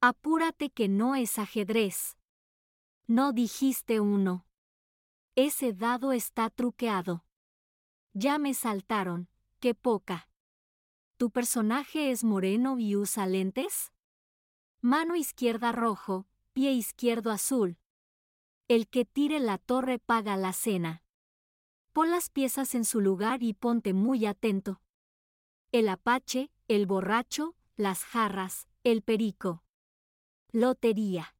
[0.00, 2.16] Apúrate que no es ajedrez.
[3.08, 4.46] No dijiste uno.
[5.34, 7.24] Ese dado está truqueado.
[8.12, 10.28] Ya me saltaron, qué poca.
[11.16, 13.92] ¿Tu personaje es moreno y usa lentes?
[14.80, 17.76] Mano izquierda rojo, pie izquierdo azul.
[18.68, 21.02] El que tire la torre paga la cena.
[21.92, 24.80] Pon las piezas en su lugar y ponte muy atento.
[25.72, 29.64] El apache, el borracho, las jarras, el perico.
[30.52, 31.34] Lotería.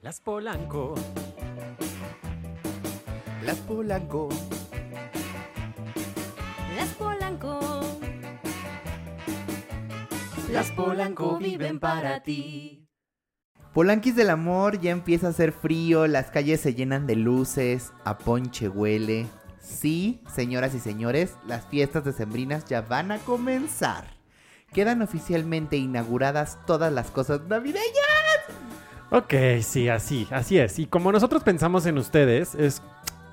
[0.00, 0.94] Las Polanco.
[3.44, 4.30] Las Polanco.
[6.74, 7.60] Las Polanco.
[10.50, 12.88] Las Polanco viven para ti.
[13.74, 18.16] Polanquis del amor, ya empieza a hacer frío, las calles se llenan de luces, a
[18.16, 19.26] ponche huele.
[19.64, 24.04] Sí, señoras y señores, las fiestas decembrinas ya van a comenzar.
[24.72, 27.84] Quedan oficialmente inauguradas todas las cosas navideñas.
[29.10, 30.78] Ok, sí, así, así es.
[30.78, 32.82] Y como nosotros pensamos en ustedes, es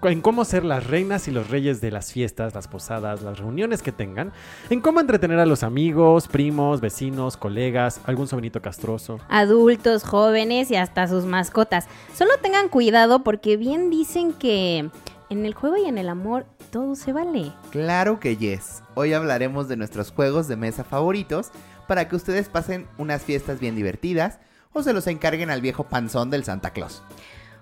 [0.03, 3.81] en cómo ser las reinas y los reyes de las fiestas, las posadas, las reuniones
[3.81, 4.31] que tengan,
[4.69, 9.19] en cómo entretener a los amigos, primos, vecinos, colegas, algún sobrinito castroso.
[9.29, 11.87] Adultos, jóvenes y hasta sus mascotas.
[12.15, 14.89] Solo tengan cuidado porque bien dicen que
[15.31, 17.53] en el juego y en el amor todo se vale.
[17.71, 18.83] Claro que yes.
[18.95, 21.51] Hoy hablaremos de nuestros juegos de mesa favoritos
[21.87, 24.39] para que ustedes pasen unas fiestas bien divertidas
[24.73, 27.01] o se los encarguen al viejo panzón del Santa Claus.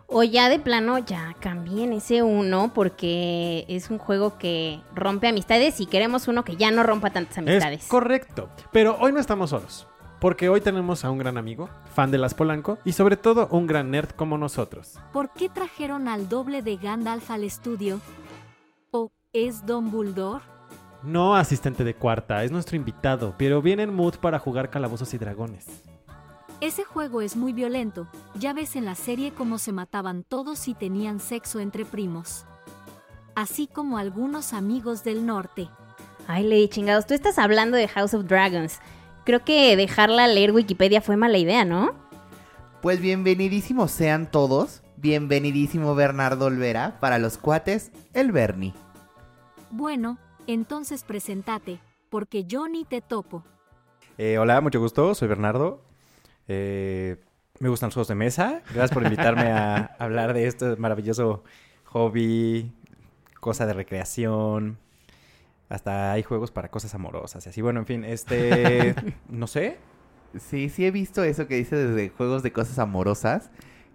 [0.08, 5.80] O ya de plano, ya cambien ese uno porque es un juego que rompe amistades
[5.80, 7.84] y queremos uno que ya no rompa tantas amistades.
[7.84, 8.50] Es correcto.
[8.72, 9.86] Pero hoy no estamos solos.
[10.20, 13.67] Porque hoy tenemos a un gran amigo, fan de las Polanco, y sobre todo un
[13.67, 15.00] gran nerd como nosotros.
[15.14, 18.02] ¿Por qué trajeron al doble de Gandalf al estudio?
[18.92, 20.42] ¿O es Don Bulldor?
[21.03, 25.17] No asistente de cuarta, es nuestro invitado, pero viene en mood para jugar calabozos y
[25.17, 25.66] dragones.
[26.59, 30.74] Ese juego es muy violento, ya ves en la serie cómo se mataban todos y
[30.74, 32.46] tenían sexo entre primos.
[33.34, 35.69] Así como algunos amigos del norte.
[36.28, 38.81] Ay, Lady chingados, tú estás hablando de House of Dragons.
[39.29, 41.94] Creo que dejarla leer Wikipedia fue mala idea, ¿no?
[42.81, 44.81] Pues bienvenidísimos sean todos.
[44.97, 48.73] Bienvenidísimo Bernardo Olvera para los cuates, el Bernie.
[49.69, 51.78] Bueno, entonces presentate,
[52.09, 53.44] porque yo ni te topo.
[54.18, 55.84] Eh, hola, mucho gusto, soy Bernardo.
[56.47, 57.18] Eh,
[57.59, 58.63] me gustan los juegos de mesa.
[58.73, 61.44] Gracias por invitarme a hablar de este maravilloso
[61.85, 62.72] hobby,
[63.39, 64.79] cosa de recreación.
[65.69, 67.62] Hasta hay juegos para cosas amorosas y así.
[67.62, 68.96] Bueno, en fin, este.
[69.30, 69.78] no sé.
[70.38, 73.52] Sí, sí he visto eso que dice desde juegos de cosas amorosas.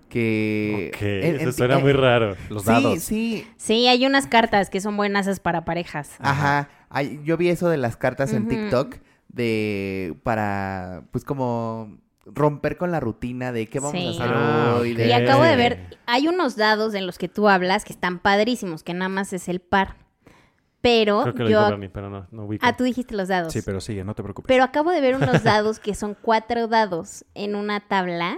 [0.08, 0.92] Que.
[0.94, 2.36] Ok, eso en- suena eh, muy raro.
[2.48, 2.98] Los sí, dados.
[3.02, 3.46] sí.
[3.56, 6.12] Sí, hay unas cartas que son buenas para parejas.
[6.20, 6.68] Ajá.
[6.90, 8.46] Ay, yo vi eso de las cartas en.
[8.48, 8.96] TikTok
[9.28, 14.06] de para pues como romper con la rutina de qué vamos Sí.
[14.06, 14.94] a hacer Ah, hoy.
[14.94, 18.18] de- Y acabo de ver, hay unos dados en los que tú hablas que están
[18.20, 19.96] padrísimos, que nada más es el par.
[20.84, 21.58] Pero Creo que lo yo...
[21.60, 22.66] dijo Bernie, pero no, no ubico.
[22.66, 23.50] Ah, tú dijiste los dados.
[23.54, 24.46] Sí, pero sigue, no te preocupes.
[24.46, 28.36] Pero acabo de ver unos dados que son cuatro dados en una tabla.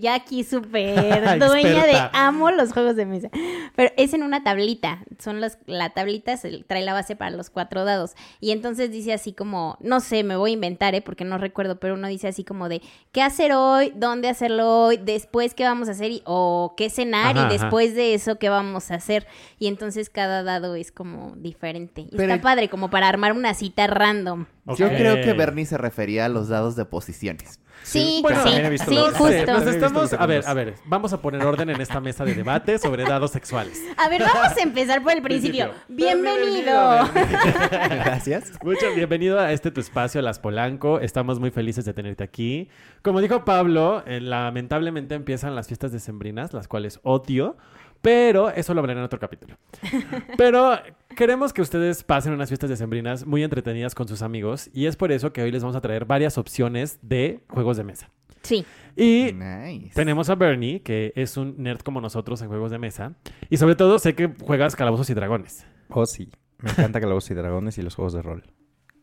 [0.00, 3.28] Ya aquí súper dueña de amo los juegos de mesa.
[3.76, 5.04] Pero es en una tablita.
[5.20, 8.14] Son las, la tablita se trae la base para los cuatro dados.
[8.40, 11.00] Y entonces dice así como, no sé, me voy a inventar, ¿eh?
[11.02, 14.96] porque no recuerdo, pero uno dice así como de qué hacer hoy, dónde hacerlo hoy,
[14.96, 17.64] después qué vamos a hacer y- o qué cenar Ajá, y ajá.
[17.64, 19.28] después de eso qué vamos a hacer.
[19.60, 22.00] Y entonces cada dado es como diferente.
[22.00, 24.46] Y Pero- está padre, como para armar una cita random.
[24.76, 27.60] Yo creo que Bernie se refería a los dados de posiciones.
[27.84, 29.52] Sí, Bueno, sí, también he visto sí, los- justo.
[29.52, 30.12] nos estamos...
[30.12, 33.30] A ver, a ver, vamos a poner orden en esta mesa de debate sobre dados
[33.30, 33.80] sexuales.
[33.96, 35.70] A ver, vamos a empezar por el principio.
[35.86, 35.96] Principio.
[35.96, 37.08] Bienvenido.
[37.70, 38.52] Gracias.
[38.62, 41.00] Mucho bienvenido a este tu espacio, Las Polanco.
[41.00, 42.68] Estamos muy felices de tenerte aquí.
[43.02, 47.56] Como dijo Pablo, eh, lamentablemente empiezan las fiestas decembrinas, las cuales odio,
[48.00, 49.56] pero eso lo hablaré en otro capítulo.
[50.36, 50.78] Pero
[51.16, 55.10] queremos que ustedes pasen unas fiestas decembrinas muy entretenidas con sus amigos y es por
[55.12, 58.10] eso que hoy les vamos a traer varias opciones de juegos de mesa.
[58.42, 58.64] Sí,
[58.96, 59.90] Y Nice.
[59.94, 63.14] tenemos a Bernie, que es un nerd como nosotros en juegos de mesa.
[63.50, 65.66] Y sobre todo sé que juegas calabozos y dragones.
[65.88, 66.30] Oh, sí.
[66.60, 68.42] Me encanta Calabozos y Dragones y los juegos de rol.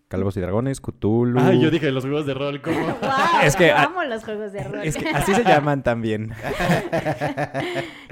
[0.08, 1.40] Calabozos y Dragones, Cthulhu.
[1.40, 2.78] Ay, yo dije los juegos de rol como...
[2.80, 2.92] wow,
[3.44, 4.84] Es que, ah, amo los juegos de rol.
[4.84, 6.32] Es que así se llaman también.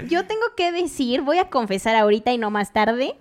[0.08, 3.14] Yo tengo que decir, voy a confesar ahorita y no más tarde,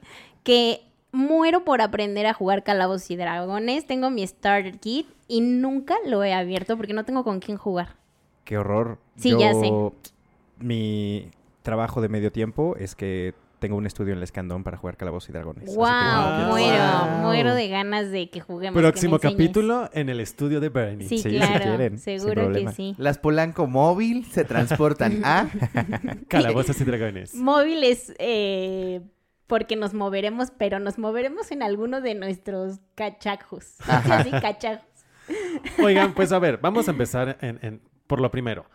[0.44, 0.82] que
[1.12, 3.86] muero por aprender a jugar calabozos y dragones.
[3.86, 7.96] Tengo mi starter kit y nunca lo he abierto porque no tengo con quién jugar.
[8.44, 8.98] Qué horror.
[9.18, 9.72] Sí, Yo- ya sé.
[10.58, 11.30] Mi
[11.62, 15.30] trabajo de medio tiempo es que tengo un estudio en el Escandón para jugar Calabozos
[15.30, 15.70] y Dragones.
[15.70, 17.22] que Wow, muero, Wow.
[17.22, 18.78] muero de ganas de que juguemos.
[18.82, 21.08] Próximo capítulo en el estudio de Bernie.
[21.08, 22.94] Sí, Sí, si claro, quieren, seguro que sí.
[22.98, 25.48] Las Polanco móvil se transportan a...
[26.28, 27.34] Calabozos y dragones.
[27.36, 29.00] Móviles, eh,
[29.48, 33.76] porque nos moveremos, pero nos moveremos en alguno de nuestros cachajos.
[33.88, 34.18] Ajá.
[34.20, 34.86] Así, cachajos.
[35.82, 38.66] Oigan, pues a ver, vamos a empezar en- en- por lo primero.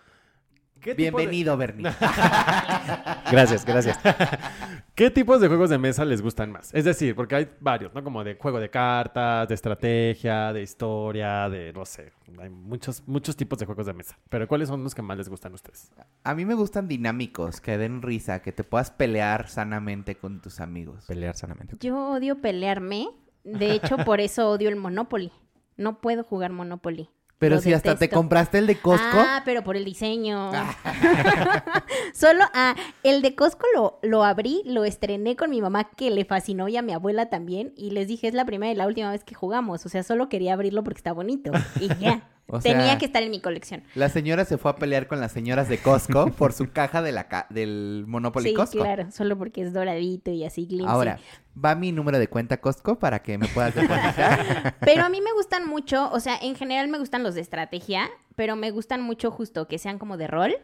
[0.80, 1.90] ¿Qué tipo de- Bienvenido, Bernie.
[3.30, 3.98] Gracias, gracias.
[4.94, 6.72] ¿Qué tipos de juegos de mesa les gustan más?
[6.74, 8.02] Es decir, porque hay varios, ¿no?
[8.02, 12.12] Como de juego de cartas, de estrategia, de historia, de no sé.
[12.40, 14.18] Hay muchos, muchos tipos de juegos de mesa.
[14.28, 15.90] Pero ¿cuáles son los que más les gustan a ustedes?
[16.24, 20.60] A mí me gustan dinámicos, que den risa, que te puedas pelear sanamente con tus
[20.60, 21.04] amigos.
[21.06, 21.76] Pelear sanamente.
[21.80, 23.08] Yo odio pelearme.
[23.44, 25.32] De hecho, por eso odio el Monopoly.
[25.76, 27.08] No puedo jugar Monopoly.
[27.38, 30.50] Pero Lo si hasta te compraste el de Costco, Ah, pero por el diseño.
[32.12, 32.74] Solo, ah,
[33.04, 36.76] el de Costco lo, lo abrí, lo estrené con mi mamá que le fascinó y
[36.76, 37.72] a mi abuela también.
[37.76, 39.86] Y les dije, es la primera y la última vez que jugamos.
[39.86, 41.52] O sea, solo quería abrirlo porque está bonito.
[41.80, 42.28] Y ya.
[42.50, 43.82] O sea- Tenía que estar en mi colección.
[43.94, 47.12] la señora se fue a pelear con las señoras de Costco por su caja de
[47.12, 48.78] la ca- del Monopoly Sí, Costco.
[48.80, 49.10] claro.
[49.10, 50.86] Solo porque es doradito y así glimsy.
[50.88, 51.18] Ahora,
[51.62, 54.76] va mi número de cuenta Costco para que me puedas depositar.
[54.80, 58.08] Pero a mí me gustan mucho, o sea, en general me gustan los de estrategia,
[58.34, 60.56] pero me gustan mucho justo que sean como de rol.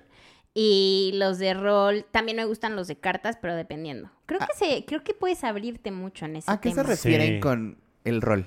[0.57, 4.11] Y los de rol, también me gustan los de cartas, pero dependiendo.
[4.27, 7.41] Creo que se, creo que puedes abrirte mucho en ese ¿A qué se refieren Sí.
[7.41, 8.47] con el rol?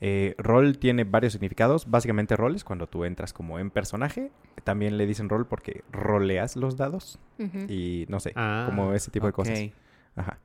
[0.00, 1.90] Eh, rol tiene varios significados.
[1.90, 4.30] Básicamente rol es cuando tú entras como en personaje.
[4.64, 7.18] También le dicen rol porque roleas los dados.
[7.68, 9.58] Y no sé, Ah, como ese tipo de cosas.
[10.16, 10.38] Ajá.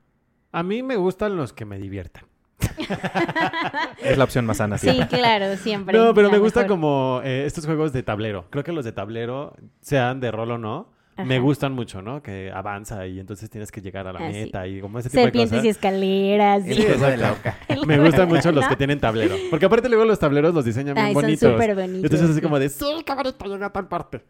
[0.52, 2.24] A mí me gustan los que me diviertan.
[4.02, 4.78] Es la opción más sana.
[4.78, 5.96] Sí, claro, siempre.
[5.98, 6.76] No, pero me gusta mejor.
[6.76, 8.46] como eh, estos juegos de tablero.
[8.50, 12.22] Creo que los de tablero, sean de rol o no, me gustan mucho, ¿no?
[12.22, 14.38] Que avanza y entonces tienes que llegar a la Ah, sí.
[14.38, 15.64] meta y como ese tipo de Serpientes cosas.
[15.64, 16.66] y escaleras.
[16.66, 17.36] Y- juego de la.
[17.86, 18.68] Me gustan mucho los ¿No?
[18.70, 19.36] que tienen tablero.
[19.50, 21.52] Porque aparte luego los tableros los diseñan bien Ay, son bonitos.
[21.52, 22.40] súper bonitos, Entonces así sí.
[22.40, 24.22] como de, sí, cabrito, llega a tal parte.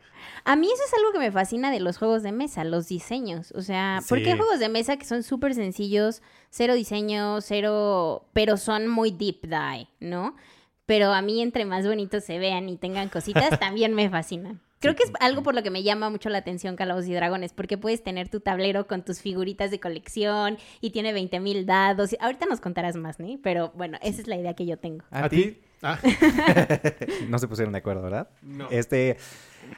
[0.45, 3.53] A mí eso es algo que me fascina de los juegos de mesa, los diseños.
[3.53, 4.39] O sea, porque hay Sí.
[4.39, 9.89] juegos de mesa que son súper sencillos, cero diseño, cero, pero son muy deep dive,
[10.01, 10.37] ¿no?
[10.87, 14.61] Pero a mí entre más bonitos se vean y tengan cositas, también me fascinan.
[14.85, 17.55] Creo que es algo por lo que me llama mucho la atención Calabozos y Dragones,
[17.55, 22.15] porque puedes tener tu tablero con tus figuritas de colección y tiene 20 mil dados.
[22.21, 23.27] Ahorita nos contarás más, ¿no?
[23.43, 25.03] Pero bueno, esa es la idea que yo tengo.
[25.11, 25.59] ¿A, ti?
[25.83, 25.99] Ah,
[27.29, 28.29] No se pusieron de acuerdo, ¿verdad?
[28.43, 28.69] no.
[28.71, 29.17] Este,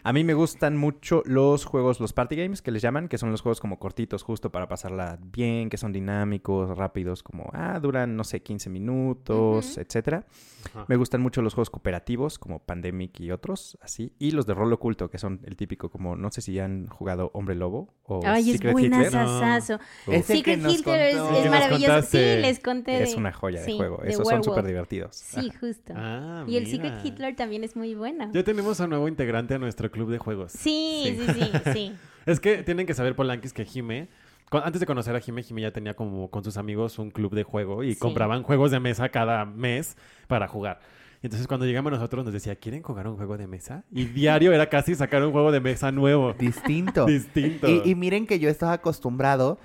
[0.03, 3.31] a mí me gustan mucho los juegos, los party games que les llaman, que son
[3.31, 8.17] los juegos como cortitos, justo para pasarla bien, que son dinámicos, rápidos, como, ah, duran,
[8.17, 9.81] no sé, 15 minutos, Ujú.
[9.81, 10.27] etcétera.
[10.71, 10.85] Ajá.
[10.89, 14.13] Me gustan mucho los juegos cooperativos, como Pandemic y otros, así.
[14.19, 17.31] Y los de rol oculto, que son el típico, como, no sé si han jugado
[17.35, 19.13] Hombre Lobo o Ay, es Secret buena Hitler.
[19.13, 19.41] No.
[19.41, 19.81] sasazo.
[20.07, 22.03] Es que Secret Hitler es, es maravilloso.
[22.03, 23.03] Sí, les conté.
[23.03, 23.99] es una joya de sí, juego.
[24.03, 25.17] de Esos son súper divertidos.
[25.17, 25.93] Sí, justo.
[25.97, 26.77] Ah, y el mira.
[26.77, 28.31] Secret Hitler también es muy bueno.
[28.33, 30.53] Ya tenemos a un nuevo integrante a nuestro club de juegos.
[30.53, 31.93] Sí, sí, sí, sí.
[32.27, 34.09] Es que tienen que saber, Polanquis, que Jime,
[34.51, 37.43] antes de conocer a Jime, Jime ya tenía como con sus amigos un club de
[37.45, 37.99] juego y Sí.
[38.01, 39.97] compraban juegos de mesa cada mes
[40.27, 40.81] para jugar.
[41.23, 43.85] Y entonces cuando llegamos nosotros nos decía, ¿quieren jugar un juego de mesa?
[43.93, 46.33] Y diario era casi sacar un juego de mesa nuevo.
[46.35, 47.07] Distinto.
[47.07, 47.69] Distinto.
[47.69, 49.59] Y, y miren que yo estaba acostumbrado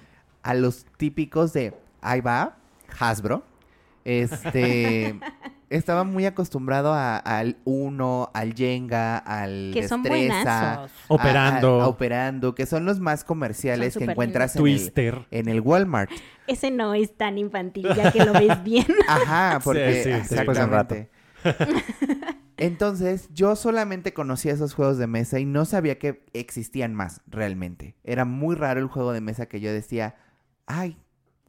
[0.43, 2.57] a los típicos de ahí va,
[2.99, 3.43] Hasbro.
[4.05, 5.19] Este.
[5.71, 10.34] Estaba muy acostumbrado a- al Uno, al Jenga, al Que son Destreza.
[10.43, 10.91] buenazos.
[10.91, 11.81] a- Operando.
[11.81, 15.25] a- a operando, que son los más comerciales Son que encuentras en el, Twister.
[15.31, 16.12] en el Walmart.
[16.48, 18.86] Ese no es tan infantil, ya que lo ves bien.
[19.07, 20.36] Ajá, porque Sí, sí, sí.
[20.36, 20.95] Después de un rato.
[20.95, 21.91] exactamente.
[22.57, 27.95] Entonces, yo solamente conocía esos juegos de mesa y no sabía que existían más realmente.
[28.03, 30.15] Era muy raro el juego de mesa que yo decía,
[30.67, 30.98] ay,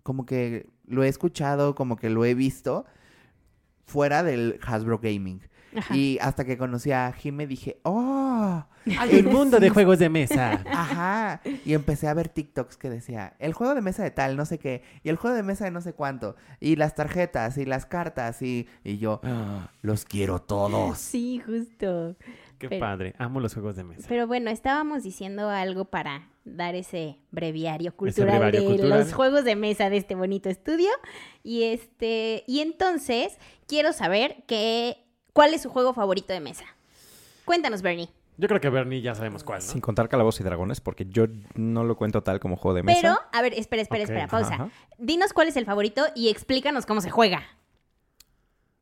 [0.02, 2.86] como que lo he escuchado, como que lo he visto
[3.92, 5.40] fuera del Hasbro Gaming.
[5.76, 5.96] Ajá.
[5.96, 8.62] Y hasta que conocí a Jime dije, oh,
[8.98, 10.62] Hay un mundo de juegos de mesa.
[10.70, 11.40] Ajá.
[11.64, 14.58] Y empecé a ver TikToks que decía, el juego de mesa de tal, no sé
[14.58, 17.86] qué, y el juego de mesa de no sé cuánto, y las tarjetas, y las
[17.86, 20.98] cartas, y, y yo, "Ah, los quiero todos.
[20.98, 22.16] Sí, justo.
[22.58, 23.14] Qué Pero- padre.
[23.18, 24.06] Amo los juegos de mesa.
[24.10, 28.98] Pero bueno, estábamos diciendo algo para dar ese breviario cultural breviario de cultural.
[29.00, 30.90] los juegos de mesa de este bonito estudio.
[31.42, 36.64] Y este, y entonces quiero saber que, cuál es su juego favorito de mesa.
[37.44, 38.10] Cuéntanos, Bernie.
[38.38, 39.66] Yo creo que Bernie ya sabemos cuál, ¿no?
[39.66, 43.00] Sin contar Calabozos y Dragones, porque yo no lo cuento tal como juego de mesa.
[43.00, 44.54] Pero, a ver, espera, espera, espera, ajá, pausa.
[44.54, 44.70] ajá.
[44.98, 47.42] Dinos cuál es el favorito y explícanos cómo se juega.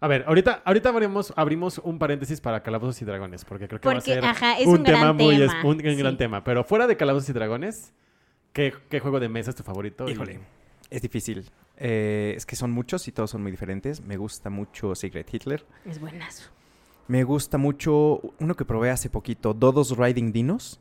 [0.02, 3.86] A ver, ahorita, ahorita abrimos, abrimos un paréntesis para Calabozos y Dragones, porque creo que
[3.88, 6.16] va a ser ajá, es un, un tema gran muy tema, es- un, un gran
[6.16, 6.42] tema.
[6.42, 7.92] Pero fuera de Calabozos y Dragones,
[8.52, 10.08] ¿Qué, qué juego de mesa es tu favorito?
[10.08, 10.40] Y- Híjole,
[10.90, 11.48] es difícil.
[11.76, 14.00] Eh, es que son muchos y todos son muy diferentes.
[14.00, 15.64] Me gusta mucho Secret Hitler.
[15.84, 16.50] Es buenazo.
[17.06, 20.80] Me gusta mucho uno que probé hace poquito, Dodos Riding Dinos.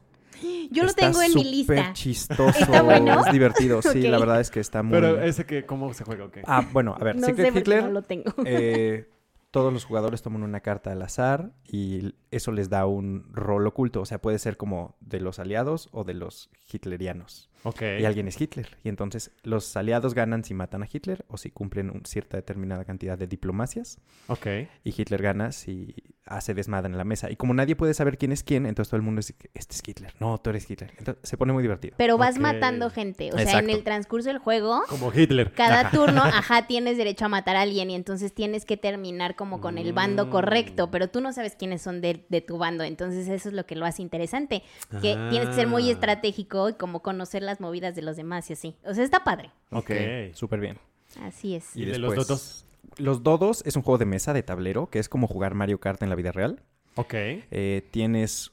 [0.72, 1.94] Yo lo Está tengo en mi súper lista.
[1.94, 2.60] chistoso.
[2.60, 3.26] ¿Está bueno?
[3.26, 4.94] Es divertido, sí, la verdad es que está muy...
[5.00, 6.30] Pero ese que, ¿cómo se juega?
[6.46, 8.34] Ah, bueno, a ver, No Secret sé Hitler, no lo tengo.
[8.46, 9.10] eh,
[9.52, 14.00] todos los jugadores toman una carta al azar y eso les da un rol oculto.
[14.02, 17.50] O sea, puede ser como de los aliados o de los hitlerianos.
[17.64, 17.82] ok.
[18.00, 18.78] Y alguien es Hitler.
[18.84, 22.86] Y entonces los aliados ganan si matan a Hitler o si cumplen un- cierta determinada
[22.86, 23.98] cantidad de diplomacias.
[24.28, 24.46] Ok.
[24.84, 25.96] Y Hitler gana si
[26.30, 27.30] hace desmadre en la mesa.
[27.30, 29.82] Y como nadie puede saber quién es quién, entonces todo el mundo dice, este es
[29.86, 30.14] Hitler.
[30.20, 30.94] No, tú eres Hitler.
[30.98, 31.96] Entonces se pone muy divertido.
[31.98, 33.32] Pero vas matando gente.
[33.34, 35.52] O sea, en el transcurso del juego, Como Hitler.
[35.54, 39.60] cada turno, ajá, tienes derecho a matar a alguien y entonces tienes que terminar como
[39.62, 40.30] con el bando Mm.
[40.30, 42.84] correcto, pero tú no sabes quiénes son de, de tu bando.
[42.84, 44.64] Entonces eso es lo que lo hace interesante.
[45.02, 45.94] Que tienes que ser muy Ah.
[45.94, 48.76] estratégico y como conocer las movidas de los demás y así.
[48.86, 49.52] O sea, está padre.
[49.72, 49.92] Ok.
[50.34, 50.78] Súper bien.
[51.24, 51.76] Así es.
[51.76, 52.66] ¿Y de los dodos?
[52.98, 56.02] Los dodos es un juego de mesa de tablero que es como jugar Mario Kart
[56.04, 56.62] en la vida real.
[56.96, 57.14] Ok.
[57.14, 58.52] Eh, tienes.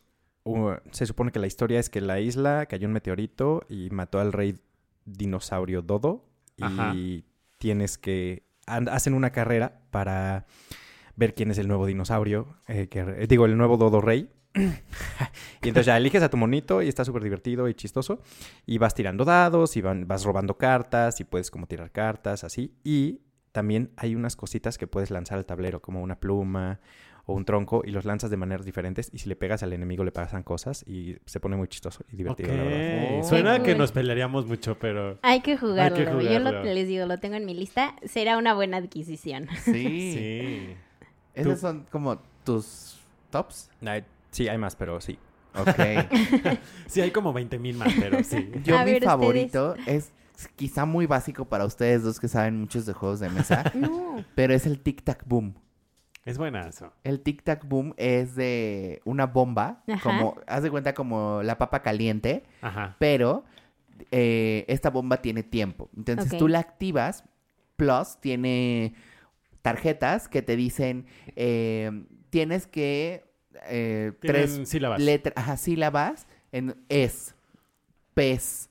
[0.92, 4.20] se supone que la historia es que en la isla cayó un meteorito y mató
[4.20, 4.56] al rey
[5.04, 6.24] dinosaurio Dodo.
[6.60, 6.92] Ajá.
[6.94, 7.24] Y
[7.58, 8.44] tienes que.
[8.66, 10.46] hacen una carrera para
[11.16, 12.56] ver quién es el nuevo dinosaurio.
[12.68, 14.30] eh, que, eh, digo, el nuevo Dodo Rey.
[14.54, 18.20] y entonces ya eliges a tu monito y está súper divertido y chistoso.
[18.64, 22.74] Y vas tirando dados y van- vas robando cartas y puedes como tirar cartas, así.
[22.84, 23.20] Y
[23.56, 26.78] también hay unas cositas que puedes lanzar al tablero, como una pluma
[27.24, 29.08] o un tronco, y los lanzas de maneras diferentes.
[29.14, 32.16] Y si le pegas al enemigo, le pasan cosas y se pone muy chistoso y
[32.16, 33.20] divertido, la verdad.
[33.20, 33.24] Oh.
[33.24, 35.18] Suena que nos pelearíamos mucho, pero...
[35.22, 35.96] Hay que jugarlo.
[35.96, 36.52] Yo jugarlo.
[36.52, 37.96] lo, les digo, lo tengo en mi lista.
[38.04, 39.48] Será una buena adquisición.
[39.64, 40.12] Sí.
[40.12, 40.76] Sí.
[41.32, 42.98] Esos son como tus
[43.30, 43.70] tops.
[44.32, 45.18] Sí, hay más, pero sí.
[45.54, 45.68] Ok.
[46.88, 48.50] Sí, hay como 20 mil más, pero sí.
[48.64, 49.04] Yo A mi ver, ustedes.
[49.04, 50.12] favorito es
[50.56, 54.24] quizá muy básico para ustedes dos que saben muchos de juegos de mesa, No.
[54.34, 55.54] pero es el Tic Tac Boom.
[56.24, 56.92] Es buenazo.
[57.04, 60.02] El Tic Tac Boom es de una bomba, Ajá.
[60.02, 62.96] como, haz de cuenta como la papa caliente, Ajá.
[62.98, 63.44] pero
[64.10, 65.88] eh, esta bomba tiene tiempo.
[65.96, 67.24] Entonces tú la activas,
[67.76, 68.94] plus tiene
[69.62, 73.24] tarjetas que te dicen, eh, tienes que
[73.68, 75.00] eh, tres sílabas.
[75.00, 77.34] letras, ajá, sílabas en es,
[78.14, 78.68] pez,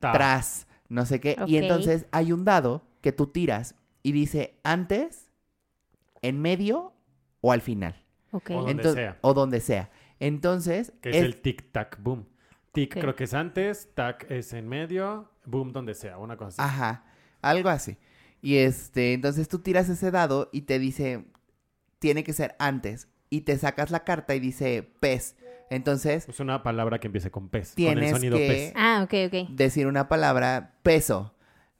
[0.00, 0.12] Ta.
[0.12, 1.36] tras, no sé qué.
[1.46, 5.30] Y entonces hay un dado que tú tiras y dice antes,
[6.22, 6.92] en medio
[7.40, 8.02] o al final.
[8.32, 8.50] Ok.
[8.50, 9.18] O donde Entonces- sea.
[9.20, 9.90] O donde sea.
[10.20, 12.26] Entonces, Que es, es- el tic-tac boom.
[12.72, 16.74] Tic creo que es antes, tac es en medio, boom donde sea, una cosa así.
[16.74, 17.04] Ajá,
[17.40, 17.96] algo así.
[18.42, 21.24] Y este, entonces tú tiras ese dado y te dice,
[21.98, 23.08] tiene que ser antes.
[23.30, 25.36] Y te sacas la carta y dice pez.
[25.70, 28.72] Entonces, Es una palabra que empiece con pez, con Tienes el sonido que- pez.
[28.76, 29.48] Ah, ok, ok.
[29.50, 31.34] decir una palabra peso,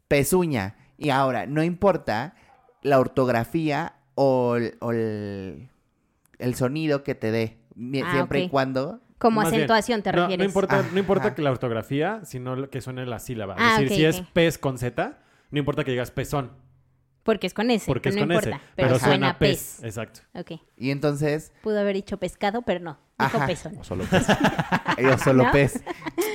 [0.09, 0.77] pezuña.
[0.99, 2.35] Y ahora, no importa
[2.83, 5.69] la ortografía o el, o el-
[6.39, 7.59] el sonido que te dé.
[8.05, 9.01] Ah, siempre y cuando.
[9.19, 10.39] Como Más bien, acentuación te refieres.
[10.39, 13.55] no importa, no importa que la ortografía, sino que suene la sílaba.
[13.59, 15.19] Ah, es decir, si es pez con Z,
[15.51, 16.53] no importa que digas pezón,
[17.27, 17.85] Porque es con ese.
[17.87, 18.57] porque es no con importa.
[18.57, 18.61] ese.
[18.77, 19.83] Pero, suena pez.
[19.83, 20.21] Exacto.
[20.33, 20.53] Ok.
[20.79, 22.99] Y entonces, Pudo haber dicho pescado, pero no.
[23.19, 23.47] Dijo Ajá.
[23.47, 23.77] pezón.
[23.79, 24.27] O solo pez.
[25.03, 25.53] yo solo ¿No?
[25.53, 25.83] pez.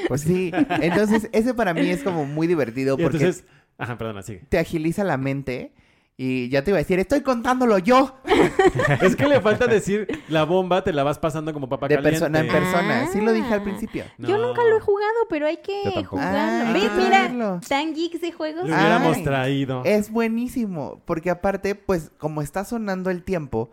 [0.07, 0.51] Pues sí.
[0.81, 3.45] Entonces, ese para mí es como muy divertido Y porque entonces,
[3.77, 4.43] ajá, perdona, sigue.
[4.50, 5.74] te agiliza la mente.
[6.18, 8.15] Y ya te iba a decir, estoy contándolo yo.
[9.01, 12.20] es que le falta decir la bomba, te la vas pasando como papa De caliente.
[12.20, 13.08] persona en persona.
[13.12, 13.63] Sí lo dije al Ah.
[13.63, 14.03] principio.
[14.20, 16.39] Yo nunca lo he jugado, pero hay que jugarlo.
[16.39, 18.68] Ah, Mira, tan geeks de juegos.
[18.70, 19.24] Lo hubiéramos Ay.
[19.24, 19.82] traído.
[19.84, 21.01] Es buenísimo.
[21.06, 23.72] Porque aparte, pues, como está sonando el tiempo,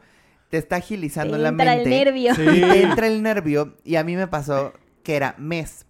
[0.49, 1.83] te está agilizando Te la entra mente.
[1.83, 2.35] el nervio.
[2.35, 2.45] Sí.
[2.45, 3.75] Te entra el nervio.
[3.85, 5.85] Y a mí me pasó que era mes.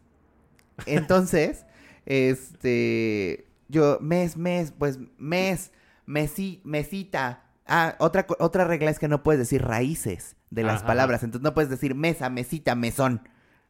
[0.87, 1.67] Entonces,
[2.07, 3.45] este.
[3.69, 5.71] Yo, mes, mes, pues, mes,
[6.09, 7.45] mesi, mesita.
[7.67, 10.87] Ah, otra, otra regla es que no puedes decir raíces de las Ajá.
[10.87, 11.23] palabras.
[11.23, 13.29] Entonces no puedes decir mesa, mesita, mesón.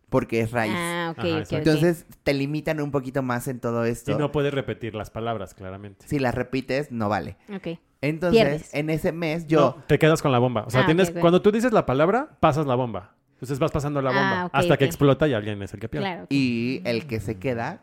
[0.09, 0.73] Porque es raíz.
[0.75, 1.57] Ah, ok, Ajá.
[1.59, 4.13] Entonces te limitan un poquito más en todo esto.
[4.13, 6.07] Y no puedes repetir las palabras, claramente.
[6.09, 7.37] Si las repites, no vale.
[7.55, 7.79] Ok.
[8.01, 8.75] Entonces, Pierdes.
[8.75, 9.61] en ese mes yo...
[9.77, 10.63] No, te quedas con la bomba.
[10.67, 13.17] O sea, Ah, tienes, cuando tú dices la palabra, pasas la bomba.
[13.35, 16.07] Entonces vas pasando la Ah, bomba hasta que explota y alguien es el que pierde.
[16.07, 16.27] Claro.
[16.31, 17.83] Y el que se queda,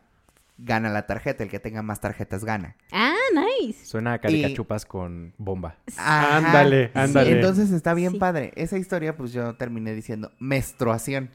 [0.57, 1.43] gana la tarjeta.
[1.43, 2.75] El que tenga más tarjetas, gana.
[2.91, 3.13] Ah,
[3.61, 3.85] nice.
[3.85, 5.77] Suena a caricachupas con bomba.
[5.97, 6.37] Ajá.
[6.37, 7.31] Ándale, ándale.
[7.31, 8.17] Entonces está bien Sí.
[8.19, 8.51] padre.
[8.55, 11.29] Esa historia, pues yo terminé diciendo menstruación.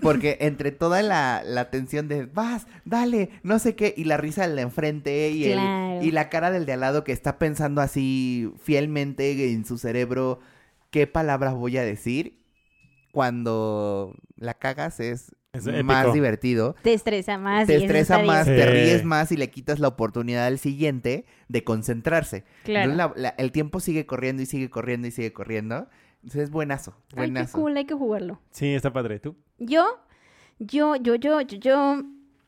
[0.00, 4.46] Porque entre toda la, la tensión de vas, dale, no sé qué, y la risa
[4.46, 7.80] del de enfrente y, el- y la cara del de al lado que está pensando
[7.80, 10.38] así fielmente en su cerebro
[10.92, 12.38] qué palabras voy a decir,
[13.10, 15.84] cuando la cagas es, Es épico.
[15.84, 16.74] más divertido.
[16.82, 17.66] Te estresa más.
[17.66, 18.58] te estresa más, bien.
[18.58, 22.44] te ríes más y le quitas la oportunidad al siguiente de concentrarse.
[22.64, 22.90] Claro.
[22.92, 25.88] Entonces, la- la- el tiempo sigue corriendo y sigue corriendo y sigue corriendo.
[26.16, 27.58] Entonces es buenazo, Ay, qué buenazo.
[27.58, 28.40] cool, hay que jugarlo.
[28.50, 29.20] Sí, está padre.
[29.20, 29.36] ¿Tú?
[29.58, 29.84] Yo,
[30.58, 32.02] yo, yo, yo, yo, yo,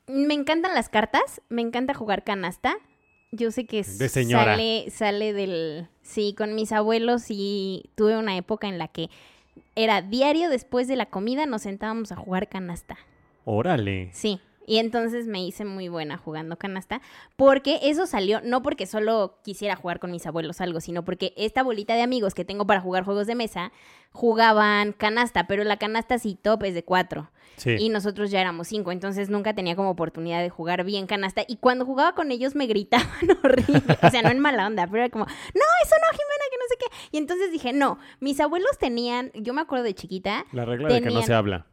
[0.09, 2.75] me encantan las cartas, me encanta jugar canasta.
[3.33, 4.53] Yo sé que De señora.
[4.55, 9.11] sale, sale del, sí, con mis abuelos y tuve una época en la que
[9.77, 12.97] era diario después de la comida nos sentábamos a jugar canasta.
[13.45, 14.11] Órale.
[14.13, 14.41] Sí.
[14.67, 17.01] Y entonces me hice muy buena jugando canasta,
[17.37, 21.63] porque eso salió, no porque solo quisiera jugar con mis abuelos algo, sino porque esta
[21.63, 23.73] bolita de amigos que tengo para jugar juegos de mesa
[24.11, 27.31] jugaban canasta, pero la canasta sí top es de cuatro.
[27.57, 27.77] Sí.
[27.79, 31.43] Y nosotros ya éramos cinco, entonces nunca tenía como oportunidad de jugar bien canasta.
[31.47, 33.09] Y cuando jugaba con ellos me gritaban
[33.45, 33.83] horrible.
[34.03, 36.69] O sea, no en mala onda, pero era como, no, eso no, Jimena, que no
[36.69, 37.09] sé qué.
[37.13, 41.01] Y entonces dije, no, mis abuelos tenían, yo me acuerdo de chiquita, La regla de
[41.01, 41.67] que no se habla.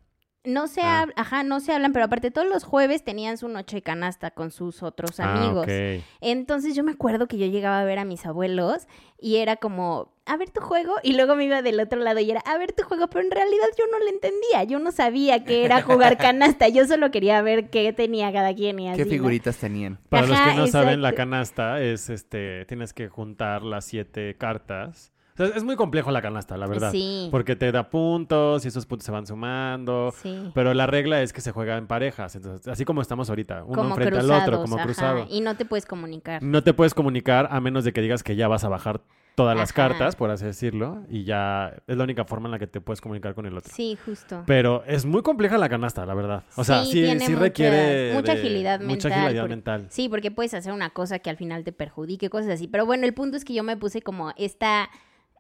[0.46, 1.02] No se Ah.
[1.02, 4.32] hablan, ajá, no se hablan, pero aparte todos los jueves tenían su noche de canasta
[4.32, 5.68] con sus otros amigos.
[5.70, 6.04] Ah, ok.
[6.22, 8.88] Entonces yo me acuerdo que yo llegaba a ver a mis abuelos
[9.20, 12.30] y era como, a ver tu juego, y luego me iba del otro lado y
[12.30, 15.46] era, a ver tu juego, pero en realidad yo no le entendía, yo no sabía
[15.46, 18.98] que era jugar canasta, yo solo quería ver qué tenía cada quien y así.
[18.98, 19.12] ¿Qué ¿no?
[19.12, 19.98] figuritas tenían?
[20.10, 25.13] Para los que no saben, la canasta es, este, tienes que juntar las siete cartas.
[25.34, 26.92] O sea, es muy complejo la canasta, la verdad.
[26.92, 27.28] Sí.
[27.32, 30.14] Porque te da puntos y esos puntos se van sumando.
[30.22, 30.52] Sí.
[30.54, 32.36] Pero la regla es que se juega en parejas.
[32.36, 35.26] Entonces, así como estamos ahorita, uno como enfrente cruzados, al otro, como ajá, cruzado.
[35.30, 36.44] Y no te puedes comunicar.
[36.44, 39.02] No te puedes comunicar a menos de que digas que ya vas a bajar
[39.36, 41.02] todas las cartas, por así decirlo.
[41.10, 43.74] Y ya es la única forma en la que te puedes comunicar con el otro.
[43.74, 44.44] Sí, justo.
[44.46, 46.44] Pero es muy compleja la canasta, la verdad.
[46.56, 48.14] O sea, Sí, sí, tiene sí requiere.
[48.14, 49.86] mucha agilidad Mucha mental, agilidad porque- mental.
[49.90, 52.68] Sí, porque puedes hacer una cosa que al final te perjudique, cosas así.
[52.68, 54.90] Pero bueno, el punto es que yo me puse como esta...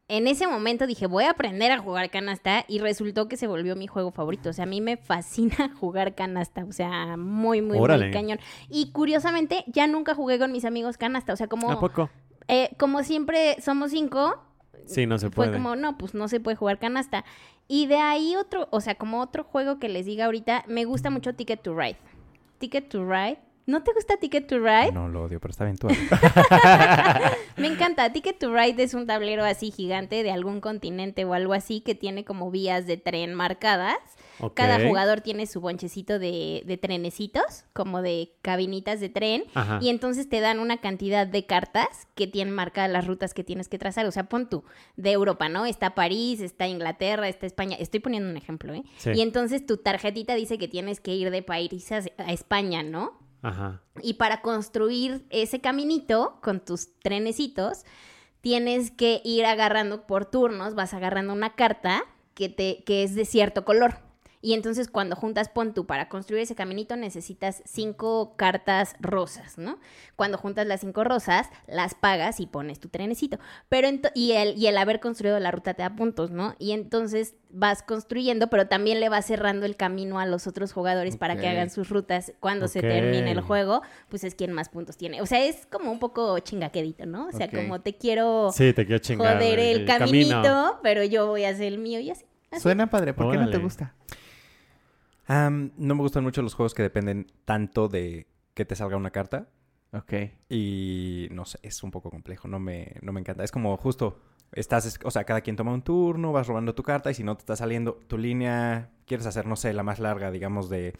[0.09, 3.75] En ese momento dije, voy a aprender a jugar canasta y resultó que se volvió
[3.75, 4.49] mi juego favorito.
[4.49, 6.65] O sea, a mí me fascina jugar canasta.
[6.65, 8.05] O sea, muy, muy, Órale.
[8.05, 8.39] muy cañón.
[8.69, 11.33] Y curiosamente, ya nunca jugué con mis amigos canasta.
[11.33, 12.09] O sea, ¿A como, poco?
[12.47, 14.43] eh, como siempre somos cinco,
[14.85, 15.53] Sí, no se fue puede.
[15.53, 17.23] como, no, pues no se puede jugar canasta.
[17.69, 21.09] Y de ahí otro, o sea, como otro juego que les diga ahorita, me gusta
[21.09, 21.95] mucho Ticket to Ride.
[22.57, 23.39] Ticket to Ride.
[23.65, 24.91] ¿No te gusta Ticket to Ride?
[24.91, 25.87] No lo odio, pero está bien tú.
[27.57, 28.11] Me encanta.
[28.11, 31.95] Ticket to Ride es un tablero así gigante de algún continente o algo así que
[31.95, 33.99] tiene como vías de tren marcadas.
[34.55, 39.45] Cada jugador tiene su bonchecito de, de trenecitos, como de cabinitas de tren.
[39.53, 39.79] Ajá.
[39.81, 43.69] Y entonces te dan una cantidad de cartas que tienen marcadas las rutas que tienes
[43.69, 44.05] que trazar.
[44.05, 44.65] O sea, pon tú,
[44.97, 45.65] de Europa, ¿no?
[45.65, 47.77] Está París, está Inglaterra, está España.
[47.79, 48.83] Estoy poniendo un ejemplo, ¿eh?
[48.97, 49.11] Sí.
[49.15, 53.23] Y entonces tu tarjetita dice que tienes que ir de París a España, ¿no?
[53.43, 53.83] Ajá.
[54.01, 57.83] Y para construir ese caminito con tus trenecitos,
[58.41, 62.03] tienes que ir agarrando por turnos, vas agarrando una carta
[62.33, 63.97] que, te, que es de cierto color.
[64.45, 69.79] Y entonces cuando juntas pon tú para construir ese caminito necesitas cinco cartas rosas, ¿no?
[70.17, 73.39] Cuando juntas las cinco rosas, las pagas y pones tu trenecito.
[73.69, 76.55] Pero y, el, y el haber construido la ruta te da puntos, ¿no?
[76.59, 81.15] Y entonces vas construyendo, pero también le vas cerrando el camino a los otros jugadores
[81.15, 84.97] para que hagan sus rutas cuando se termine el juego, pues es quien más puntos
[84.97, 85.21] tiene.
[85.21, 87.27] O sea, es como un poco chingaquedito, ¿no?
[87.27, 89.37] O sea, como te quiero Sí, te quiero chingar.
[89.37, 90.79] joder el, caminito, camino.
[90.83, 92.25] pero yo voy a hacer el mío y así.
[92.51, 92.61] así.
[92.61, 93.93] Suena padre, ¿por qué no te gusta?
[95.27, 99.47] No me gustan mucho los juegos que dependen tanto de que te salga una carta.
[99.93, 100.13] Ok.
[100.49, 103.43] Y no sé, es un poco complejo, no me, no me encanta.
[103.43, 104.19] Es como justo,
[104.51, 107.23] estás, es- o sea, cada quien toma un turno, vas robando tu carta y si
[107.23, 110.93] no te está saliendo tu línea, quieres hacer, no sé, la más larga, digamos, de,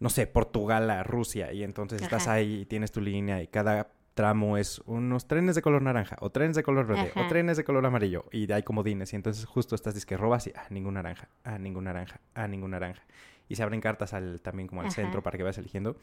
[0.00, 1.52] no sé, Portugal a Rusia.
[1.52, 5.62] Y entonces estás ahí y tienes tu línea y cada tramo es unos trenes de
[5.62, 9.12] color naranja o trenes de color verde o trenes de color amarillo y hay comodines
[9.12, 12.70] y entonces justo estás disque robas y ah, ningún naranja, ah, ningún naranja, ah, ningún
[12.70, 13.02] naranja.
[13.48, 14.96] Y se abren cartas al, también como al Ajá.
[14.96, 15.96] centro para que vayas eligiendo.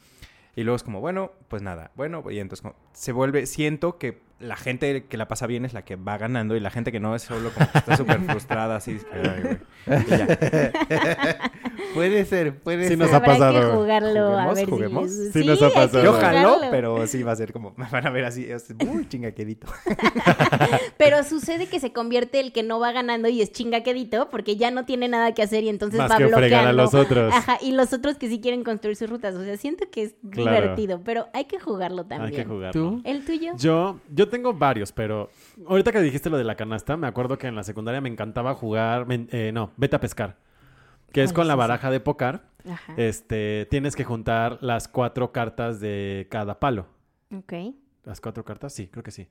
[0.56, 4.20] Y luego es como, bueno, pues nada, bueno, y entonces como- se vuelve, siento que
[4.40, 7.00] la gente que la pasa bien es la que va ganando y la gente que
[7.00, 9.58] no es solo como que está súper frustrada, así, ay.
[11.94, 12.98] Puede ser, puede Sí ser.
[12.98, 13.74] nos ha Habrá que pasado.
[13.76, 14.54] jugarlo a ¿Juguemos?
[14.56, 15.10] ver ¿Juguemos?
[15.10, 15.32] si...
[15.32, 16.02] Sí nos ha pasado.
[16.04, 16.54] Yo jugarlo.
[16.58, 19.68] jalo, pero sí va a ser como, me van a ver así, es muy chingaquedito.
[20.98, 24.70] Pero sucede que se convierte el que no va ganando y es chingaquedito porque ya
[24.70, 26.68] no tiene nada que hacer y entonces Más va que fregar bloqueando.
[26.70, 27.34] a los otros.
[27.34, 29.34] Ajá, y los otros que sí quieren construir sus rutas.
[29.34, 30.50] O sea, siento que es Claro.
[30.62, 32.30] divertido, pero hay que jugarlo también.
[32.32, 32.72] Hay que jugar.
[32.72, 33.00] ¿Tú?
[33.04, 33.52] ¿El tuyo?
[33.56, 35.30] Yo, yo tengo varios, pero
[35.66, 38.54] ahorita que dijiste lo de la canasta, me acuerdo que en la secundaria me encantaba
[38.54, 40.36] jugar, eh, no, vete a pescar,
[41.12, 42.48] que es ¿Cuál con la baraja de pócar.
[42.68, 42.94] Ajá.
[42.96, 46.86] Este, tienes que juntar las cuatro cartas de cada palo.
[47.36, 47.52] Ok.
[48.04, 48.72] ¿Las cuatro cartas?
[48.72, 49.28] Sí, creo que sí.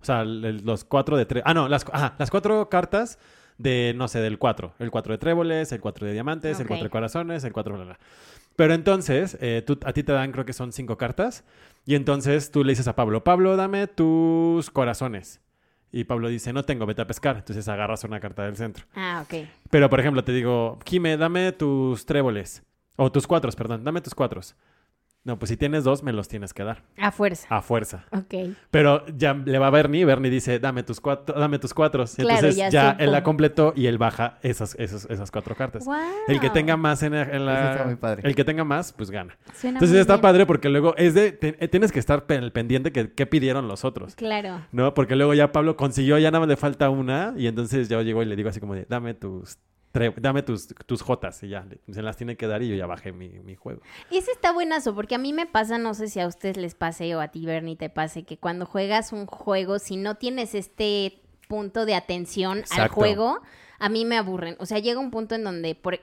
[0.00, 1.42] O sea, los cuatro de tres.
[1.46, 3.18] Ah, no, las, ajá, las cuatro cartas
[3.58, 4.74] de, no sé, del 4.
[4.78, 6.66] El 4 de tréboles, el 4 de diamantes, el.
[6.66, 7.98] 4 de corazones, el 4 bla, bla.
[8.56, 11.44] Pero entonces, eh, tú, a ti te dan, creo que son cinco cartas.
[11.84, 15.40] Y entonces tú le dices a Pablo, Pablo, dame tus corazones.
[15.92, 17.36] Y Pablo dice, no tengo, vete a pescar.
[17.36, 18.86] Entonces agarras una carta del centro.
[18.94, 19.46] Ah, ok.
[19.70, 22.62] Pero, por ejemplo, te digo, Jime, dame tus tréboles.
[22.96, 24.56] O tus cuatros, perdón, dame tus cuatros.
[25.26, 26.84] No, pues si tienes dos, me los tienes que dar.
[26.96, 27.48] A fuerza.
[27.50, 28.04] A fuerza.
[28.12, 28.54] Ok.
[28.70, 32.12] Pero ya le va a Bernie, Bernie dice, dame tus cuatro, dame tus cuatros.
[32.16, 35.56] Y Claro, entonces ya ya, él la completó y él baja esas, esas, esas cuatro
[35.56, 35.84] cartas.
[35.84, 35.96] Wow.
[36.28, 37.60] El que tenga más en, en la...
[37.60, 38.22] Eso está muy padre.
[38.24, 39.36] El que tenga más, pues gana.
[39.52, 40.22] Suena Entonces muy está bien.
[40.22, 41.32] padre porque luego es de...
[41.32, 44.14] te- eh, tienes que estar pendiente que, que pidieron los otros.
[44.14, 44.60] Claro.
[44.70, 44.94] ¿No?
[44.94, 47.34] Porque luego ya Pablo consiguió, ya nada más le falta una.
[47.36, 49.58] Y entonces yo llego y le digo así como de, dame tus...
[50.16, 53.12] Dame tus, tus jotas y ya, se las tiene que dar y yo ya bajé
[53.12, 53.80] mi, mi juego.
[54.10, 57.14] Ese está buenazo, porque a mí me pasa, no sé si a ustedes les pase
[57.16, 61.20] o a ti, Bernie, te pase, que cuando juegas un juego, si no tienes este
[61.48, 63.40] punto de atención al juego,
[63.78, 64.56] a mí me aburren.
[64.58, 66.00] O sea, llega un punto en donde, por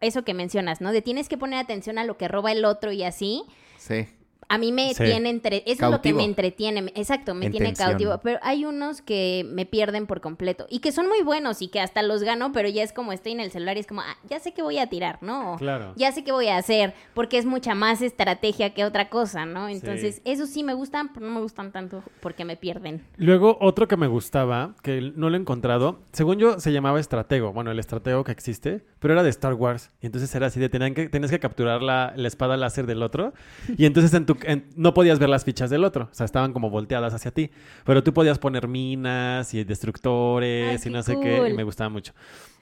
[0.00, 0.92] eso que mencionas, ¿no?
[0.92, 3.44] De tienes que poner atención a lo que roba el otro y así.
[3.78, 4.06] Sí.
[4.48, 5.04] A mí me Sí.
[5.04, 5.62] tiene entre...
[5.66, 6.92] Eso es lo que me entretiene.
[6.94, 8.18] Exacto, me En tiene cautivo.
[8.22, 10.66] Pero hay unos que me pierden por completo.
[10.70, 13.32] Y que son muy buenos y que hasta los gano, pero ya es como estoy
[13.32, 15.56] en el celular y es como, ah, ya sé que voy a tirar, ¿no?
[15.58, 15.92] Claro.
[15.96, 19.68] Ya sé qué voy a hacer, porque es mucha más estrategia que otra cosa, ¿no?
[19.68, 19.74] Sí.
[19.74, 23.04] Entonces, eso sí me gustan, pero no me gustan tanto porque me pierden.
[23.16, 27.52] Luego, otro que me gustaba, que no lo he encontrado, según yo se llamaba Estratego.
[27.52, 29.90] Bueno, el Estratego que existe, pero era de Star Wars.
[30.00, 33.02] Y entonces era así de tenían que, tenías que capturar la, la espada láser del
[33.02, 33.32] otro.
[33.76, 36.08] Y entonces en tu, en- no podías ver las fichas del otro.
[36.10, 37.50] O sea, estaban como volteadas hacia ti.
[37.84, 41.38] Pero tú podías poner minas y destructores Ay, y no sé qué.
[41.38, 41.48] cool.
[41.50, 42.12] Y me gustaba mucho.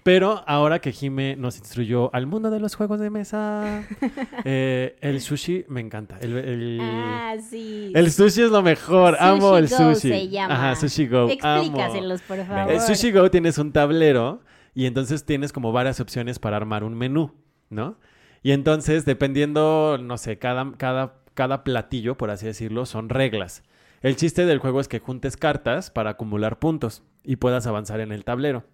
[0.05, 3.85] Pero ahora que Jime nos instruyó al mundo de los juegos de mesa,
[4.45, 6.19] eh, el sushi me encanta.
[6.21, 7.93] El, el- Ah, sí.
[7.95, 9.15] el sushi es lo mejor.
[9.17, 10.09] Sushi Amo el Go sushi.
[10.09, 10.55] se llama.
[10.55, 11.29] Ajá, Sushi Go.
[11.29, 12.73] Explícaselos, por favor.
[12.73, 14.41] El Sushi Go tienes un tablero
[14.75, 17.33] y entonces tienes como varias opciones para armar un menú,
[17.71, 17.97] ¿no?
[18.43, 23.63] Y entonces, dependiendo, no sé, cada, cada, cada platillo, por así decirlo, son reglas.
[24.03, 28.13] El chiste del juego es que juntes cartas para acumular puntos y puedas avanzar en
[28.13, 28.65] el tablero.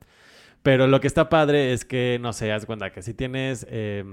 [0.62, 4.05] Pero lo que está padre es que, no sé, haz cuenta que si tienes eh,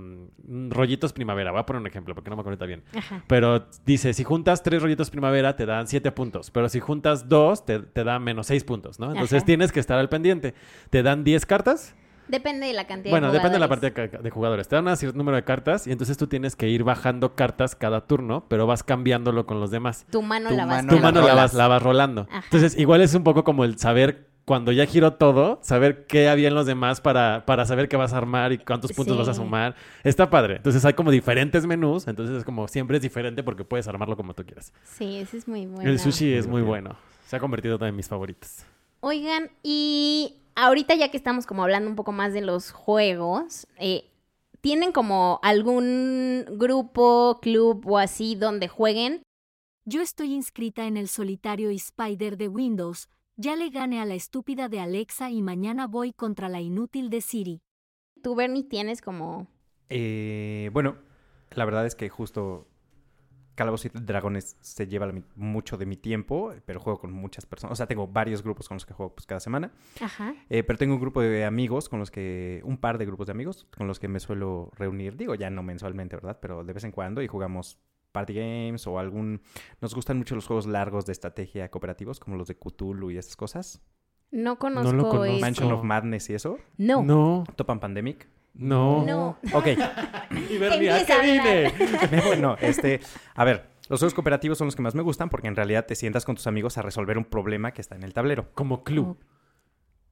[0.70, 2.84] rollitos primavera, voy a poner un ejemplo porque no me acuerdo bien.
[2.96, 3.24] Ajá.
[3.28, 6.52] Pero dice, si juntas tres rollitos primavera, te dan siete puntos.
[6.52, 9.12] Pero si juntas dos, te, te da menos seis puntos, ¿no?
[9.12, 9.46] Entonces Ajá.
[9.46, 10.54] tienes que estar al pendiente.
[10.92, 11.96] Te dan 10 cartas.
[12.28, 13.94] Depende de la cantidad Bueno, de depende de la jugadores.
[13.94, 14.68] partida de jugadores.
[14.68, 17.76] Te dan un cierto número de cartas y entonces tú tienes que ir bajando cartas
[17.76, 20.06] cada turno, pero vas cambiándolo con los demás.
[20.12, 22.28] Tu mano Tu la vas mano Tu mano la vas, la vas rolando.
[22.30, 22.42] Ajá.
[22.46, 26.50] Entonces, igual es un poco como el saber cuando ya giró todo, saber qué había
[26.50, 29.20] en los demás para, para saber qué vas a armar y cuántos puntos Sí.
[29.20, 29.76] vas a sumar.
[30.04, 30.58] Está padre.
[30.58, 34.36] Entonces hay como diferentes menús, entonces es como siempre es diferente porque puedes armarlo como
[34.36, 34.72] tú quieras.
[34.84, 35.90] Sí, ese es muy bueno.
[35.90, 36.96] El sushi es muy bueno.
[37.26, 38.66] Se ha convertido también en mis favoritos.
[39.08, 44.10] Oigan, y ahorita ya que estamos como hablando un poco más de los juegos, eh,
[44.62, 49.22] ¿tienen como algún grupo, club o así donde jueguen?
[49.86, 53.08] Yo estoy inscrita en el solitario y Spider de Windows.
[53.36, 57.22] Ya le gané a la estúpida de Alexa y mañana voy contra la inútil de
[57.22, 57.62] Siri.
[58.24, 59.46] ¿Tú, Bernie, tienes como...
[59.90, 60.96] Eh, bueno,
[61.52, 62.68] la verdad es que justo
[63.56, 67.74] Calabozos y Dragones se lleva mucho de mi tiempo, pero juego con muchas personas.
[67.74, 69.72] O sea, tengo varios grupos con los que juego pues, cada semana.
[70.02, 70.36] Ajá.
[70.50, 73.32] Eh, pero tengo un grupo de amigos con los que, un par de grupos de
[73.32, 75.16] amigos con los que me suelo reunir.
[75.16, 76.38] Digo, ya no mensualmente, ¿verdad?
[76.42, 77.80] Pero de vez en cuando y jugamos
[78.12, 79.42] party games o algún...
[79.82, 83.36] Nos gustan mucho los juegos largos de estrategia cooperativos, como los de Cthulhu y esas
[83.36, 83.82] cosas.
[84.32, 85.40] No conozco, lo conozco.
[85.40, 86.58] Mansion of Madness y eso.
[86.78, 87.04] No.
[87.04, 88.28] No, Topan Pandemic.
[88.56, 89.04] No.
[89.06, 89.38] No.
[89.54, 89.68] Ok.
[90.50, 92.22] Y Bernie, ¿a Empieza a qué vine?
[92.26, 93.00] bueno, este...
[93.36, 95.96] A ver, los juegos cooperativos son los que más me gustan porque en realidad te
[95.96, 98.50] sientas con tus amigos a resolver un problema que está en el tablero.
[98.54, 99.18] Como club.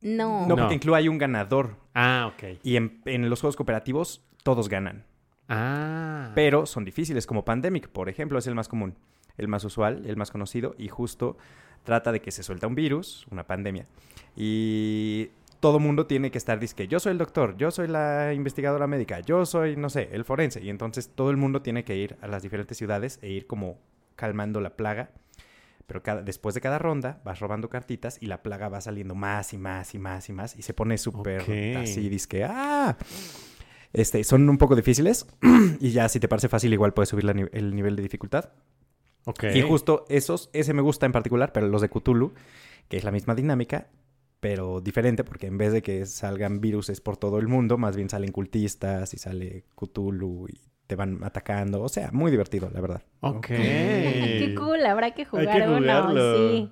[0.02, 0.42] No.
[0.42, 0.56] No, No.
[0.58, 1.78] porque incluye hay un ganador.
[1.94, 2.60] Ah, ok.
[2.64, 5.06] Y en, en los juegos cooperativos todos ganan.
[5.50, 6.32] Ah.
[6.36, 8.96] Pero son difíciles, como Pandemic, por ejemplo, es el más común,
[9.38, 11.38] el más usual, el más conocido, y justo
[11.84, 13.86] trata de que se suelta un virus, una pandemia,
[14.36, 15.30] y
[15.64, 19.22] todo mundo tiene que estar disque, yo soy el doctor, yo soy la investigadora médica,
[19.22, 22.28] yo soy, no sé, el forense, y entonces todo el mundo tiene que ir a
[22.28, 23.80] las diferentes ciudades e ir como
[24.18, 25.12] calmando la plaga.
[25.88, 29.54] Pero cada, después de cada ronda vas robando cartitas y la plaga va saliendo más
[29.54, 31.78] y más y más y más y se pone súper Ok.
[31.78, 32.98] así, disque, ¡ah!
[33.94, 35.26] Este, son un poco difíciles
[35.80, 38.50] y ya si te parece fácil igual puedes subir la el nivel de dificultad.
[39.24, 39.46] Ok.
[39.56, 42.34] Y justo esos, ese me gusta en particular, pero los de Cthulhu,
[42.90, 43.88] que es la misma dinámica,
[44.44, 48.10] pero diferente porque en vez de que salgan viruses por todo el mundo, más bien
[48.10, 51.82] salen cultistas y sale Cthulhu y te van atacando.
[51.82, 53.02] O sea, muy divertido, la verdad.
[53.22, 53.48] Ok.
[53.48, 56.72] Qué cool, habrá que jugar que uno, sí.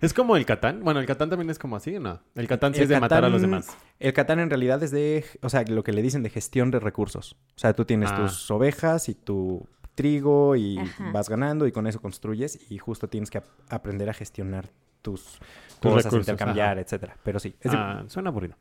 [0.00, 0.80] Es como el Catán.
[0.82, 2.22] Bueno, el Catán también es como así, ¿no?
[2.34, 3.68] El Catán sí El es de matar a los demás.
[3.98, 6.80] El Catán en realidad es de, o sea, lo que le dicen de gestión de
[6.80, 7.36] recursos.
[7.54, 8.16] O sea, tú tienes Ah.
[8.22, 11.10] tus ovejas y tu trigo y Ajá.
[11.12, 14.70] vas ganando y con eso construyes y justo tienes que ap- aprender a gestionar
[15.02, 15.38] tus,
[15.80, 16.80] Tus cosas, recursos, intercambiar, ajá.
[16.80, 17.16] etcétera.
[17.22, 18.56] Pero sí, es Ah, suena aburrido.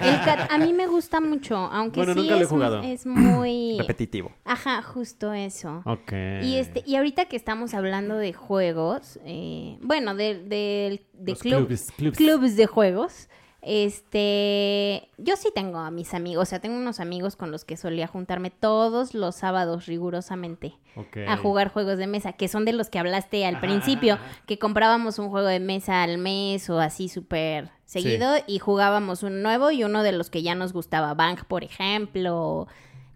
[0.00, 2.80] El cat- a mí me gusta mucho, aunque Bueno, sí nunca lo he es, jugado.
[2.82, 3.76] es muy...
[3.78, 4.32] repetitivo.
[4.44, 5.82] Ajá, justo eso.
[5.84, 6.12] Ok.
[6.42, 11.40] Y este y ahorita que estamos hablando de juegos, eh, bueno, de, de, de Los
[11.42, 12.16] club- clubs, clubs.
[12.16, 13.28] clubs de juegos,
[13.68, 17.76] este, yo sí tengo a mis amigos, o sea, tengo unos amigos con los que
[17.76, 20.76] solía juntarme todos los sábados rigurosamente
[21.26, 25.18] a jugar juegos de mesa, que son de los que hablaste al principio, que comprábamos
[25.18, 29.82] un juego de mesa al mes o así súper seguido y jugábamos un nuevo y
[29.82, 32.68] uno de los que ya nos gustaba, Bang, por ejemplo.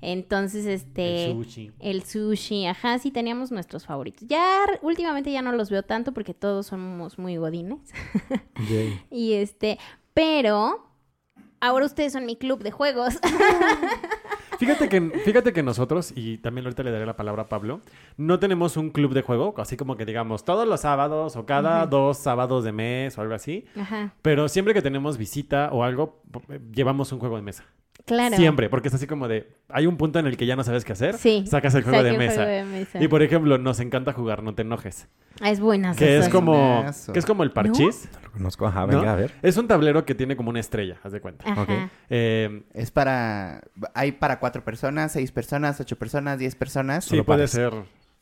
[0.02, 1.26] Entonces, este...
[1.26, 1.72] El sushi.
[1.78, 4.26] El sushi, ajá, sí teníamos nuestros favoritos.
[4.26, 7.80] Ya últimamente ya no los veo tanto porque todos somos muy godines.
[9.10, 9.78] y este,
[10.14, 10.86] pero
[11.60, 13.18] ahora ustedes son mi club de juegos.
[14.58, 17.80] Fíjate que, fíjate que nosotros, y también ahorita le daré la palabra a Pablo,
[18.18, 21.86] no tenemos un club de juego, así como que digamos todos los sábados o cada
[21.86, 23.64] dos sábados de mes o algo así.
[23.74, 27.64] ajá, Pero siempre que tenemos visita o algo, p- llevamos un juego de mesa.
[28.10, 28.36] Claro.
[28.36, 30.84] Siempre, porque es así como de, hay un punto en el que ya no sabes
[30.84, 32.34] qué hacer, Sí, sacas el juego, de mesa.
[32.44, 33.02] juego de mesa.
[33.02, 35.06] Y por ejemplo, nos encanta jugar No te enojes,
[35.44, 35.94] es buena.
[35.94, 38.98] que es como, que es como el parchís, Lo conozco, ajá, ¿no?
[38.98, 39.32] venga, a ver.
[39.42, 41.44] Es un tablero que tiene como una estrella, haz de cuenta.
[41.50, 41.88] Ajá.
[42.08, 43.60] Eh, Es para...
[43.94, 47.04] Hay para cuatro personas, seis personas, ocho personas, diez personas.
[47.04, 47.50] sí, Solo puede pares.
[47.52, 47.72] ser.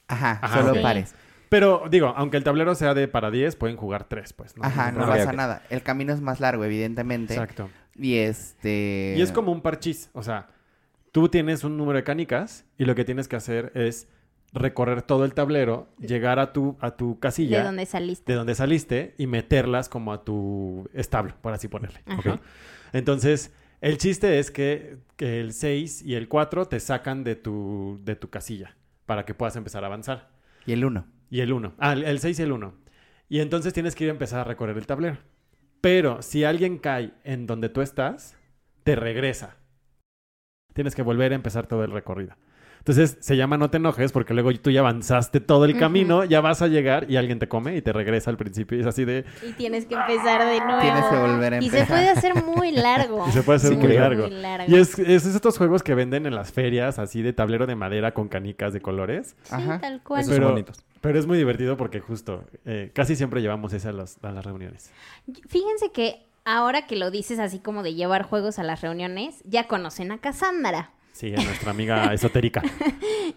[0.06, 1.14] Ajá, Ajá, solo pares.
[1.50, 4.54] Pero digo, aunque el tablero sea de para 10, pueden jugar 3, pues.
[4.58, 4.64] ¿no?
[4.64, 5.62] Ajá, no pasa nada.
[5.70, 7.32] El camino es más largo, evidentemente.
[7.32, 7.70] Exacto.
[7.98, 9.14] Y este...
[9.16, 10.10] Y es como un parchís.
[10.12, 10.48] O sea,
[11.12, 14.08] tú tienes un número de canicas y lo que tienes que hacer es
[14.52, 18.32] recorrer todo el tablero, llegar a tu, a tu casilla De donde saliste.
[18.32, 22.00] de donde saliste y meterlas como a tu establo, por así ponerle.
[22.92, 28.00] Entonces, el chiste es que, que el 6 y el 4 te sacan de tu,
[28.04, 28.74] de tu casilla
[29.06, 30.30] para que puedas empezar a avanzar.
[30.66, 31.06] Y el uno.
[31.30, 31.74] Y el 1.
[31.78, 32.74] Ah, el- el 6 y el 1.
[33.28, 35.18] Y entonces tienes que ir a empezar a recorrer el tablero.
[35.80, 38.36] Pero si alguien cae en donde tú estás,
[38.84, 39.56] te regresa.
[40.74, 42.34] Tienes que volver a empezar todo el recorrido.
[42.78, 46.40] Entonces se llama no te enojes porque luego tú ya avanzaste todo el camino, ya
[46.40, 48.78] vas a llegar y alguien te come y te regresa al principio.
[48.78, 49.24] Y es así de...
[49.46, 50.80] Y tienes que empezar de nuevo.
[50.80, 51.88] Tienes que volver a Y se empezar.
[51.88, 53.24] puede hacer muy largo.
[53.28, 54.22] Y se puede hacer Sí, muy largo.
[54.28, 54.72] Muy largo.
[54.74, 58.14] Y es, es estos juegos que venden en las ferias, así de tablero de madera
[58.14, 59.36] con canicas de colores.
[59.42, 59.80] Sí, Ajá.
[59.80, 60.20] tal cual.
[60.22, 60.84] Esos Pero- son bonitos.
[61.00, 64.44] Pero es muy divertido porque justo eh, casi siempre llevamos ese a, los- a las
[64.44, 64.90] reuniones.
[65.48, 69.68] Fíjense que ahora que lo dices así como de llevar juegos a las reuniones, ya
[69.68, 70.90] conocen a Cassandra.
[71.12, 72.62] Sí, a nuestra amiga esotérica.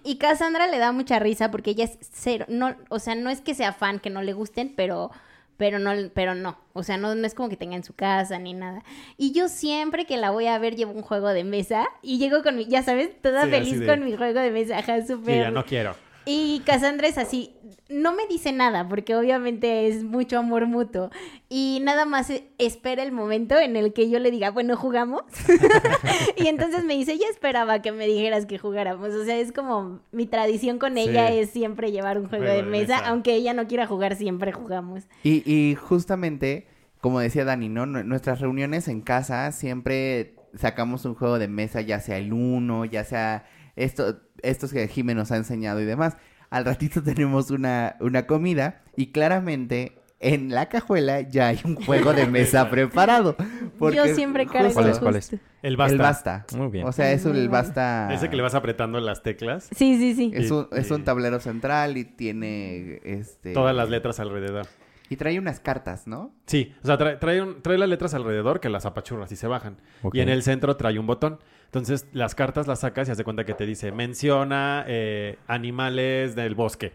[0.03, 3.41] Y Cassandra le da mucha risa porque ella es cero, no, o sea, no es
[3.41, 5.09] que sea fan, que no le gusten, pero,
[5.57, 8.37] pero no, pero no, o sea, no, no es como que tenga en su casa
[8.39, 8.83] ni nada.
[9.17, 12.43] Y yo siempre que la voy a ver llevo un juego de mesa y llego
[12.43, 15.13] con mi, ya sabes, toda Sí, feliz de- con mi juego de mesa, ajá, Sí,
[15.25, 15.95] ya no quiero.
[16.33, 17.55] Y Cassandra es así,
[17.89, 21.09] no me dice nada, porque obviamente es mucho amor mutuo.
[21.49, 25.23] Y nada más e- espera el momento en el que yo le diga, bueno, jugamos.
[26.37, 29.09] y entonces me dice, ya esperaba que me dijeras que jugáramos.
[29.13, 31.39] O sea, es como mi tradición con ella Sí.
[31.39, 33.09] es siempre llevar un juego, Juego de, de mesa, mesa.
[33.09, 35.03] aunque ella no quiera jugar, siempre jugamos.
[35.23, 36.67] Y, y justamente,
[37.01, 37.85] como decía Dani, ¿no?
[37.85, 42.85] Nue- Nuestras reuniones en casa siempre sacamos un juego de mesa, ya sea el uno,
[42.85, 46.17] ya sea esto, estos que Jimé nos ha enseñado y demás.
[46.49, 52.13] Al ratito tenemos una, una comida y claramente en la cajuela ya hay un juego
[52.13, 53.35] de mesa preparado.
[53.79, 55.29] porque yo siempre cargo justo- ¿Cuál es, cuál es?
[55.29, 55.45] justo.
[55.63, 55.93] El basta.
[55.95, 56.45] El basta.
[56.55, 56.87] Muy bien.
[56.87, 58.11] O sea, es el basta.
[58.13, 59.67] Ese que le vas apretando las teclas.
[59.75, 60.31] Sí, sí, sí.
[60.35, 64.67] Es un, Y- es un y- tablero central y tiene este Todas las letras alrededor.
[65.09, 66.33] Y trae unas cartas, ¿no?
[66.45, 69.47] Sí, o sea, trae, trae, un- trae las letras alrededor que las apachurras y se
[69.47, 69.77] bajan.
[70.13, 71.39] Y en el centro trae un botón.
[71.71, 76.53] Entonces, las cartas las sacas y hace cuenta que te dice, menciona eh, animales del
[76.53, 76.91] bosque.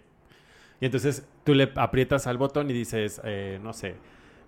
[0.83, 3.95] Y entonces tú le aprietas al botón y dices, eh, no sé,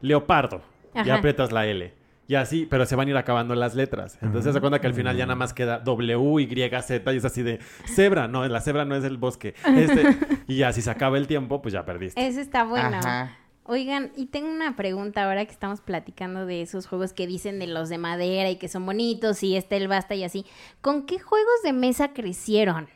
[0.02, 0.60] leopardo.
[0.94, 1.14] Y Ajá.
[1.14, 1.94] aprietas la L.
[2.26, 4.18] Y así, pero se van a ir acabando las letras.
[4.20, 7.24] Entonces se cuenta que al final ya nada más queda W, Y, Z y es
[7.24, 8.28] así de cebra.
[8.28, 9.54] No, la cebra no es el bosque.
[9.64, 10.14] Este,
[10.46, 12.26] y ya, si se acaba el tiempo, pues ya perdiste.
[12.26, 12.98] Eso está bueno.
[12.98, 13.34] Ajá.
[13.70, 17.66] Oigan, y tengo una pregunta ahora que estamos platicando de esos juegos que dicen de
[17.66, 20.46] los de madera y que son bonitos y este el basta y así.
[20.80, 22.88] ¿Con qué juegos de mesa crecieron?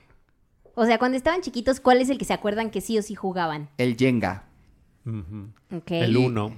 [0.74, 3.14] O sea, cuando estaban chiquitos, ¿cuál es el que se acuerdan que sí o sí
[3.14, 3.68] jugaban?
[3.76, 4.48] El Jenga.
[5.04, 5.50] Ujú.
[5.76, 5.90] Ok.
[5.90, 6.56] El 1.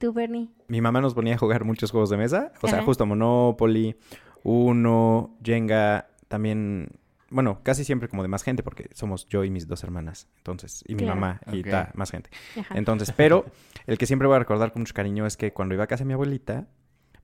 [0.00, 0.48] ¿Tú, Bernie?
[0.66, 2.52] Mi mamá nos ponía a jugar muchos juegos de mesa.
[2.60, 3.94] O sea, justo Monopoly,
[4.42, 6.88] Uno, Jenga, también...
[7.34, 10.82] bueno, casi siempre como de más gente, porque somos yo y mis dos hermanas, entonces,
[10.86, 11.20] y mi Claro.
[11.20, 12.30] mamá, y ta, más gente.
[12.58, 12.78] Ajá.
[12.78, 13.44] Entonces, pero
[13.86, 16.04] el que siempre voy a recordar con mucho cariño es que cuando iba a casa
[16.04, 16.68] de mi abuelita,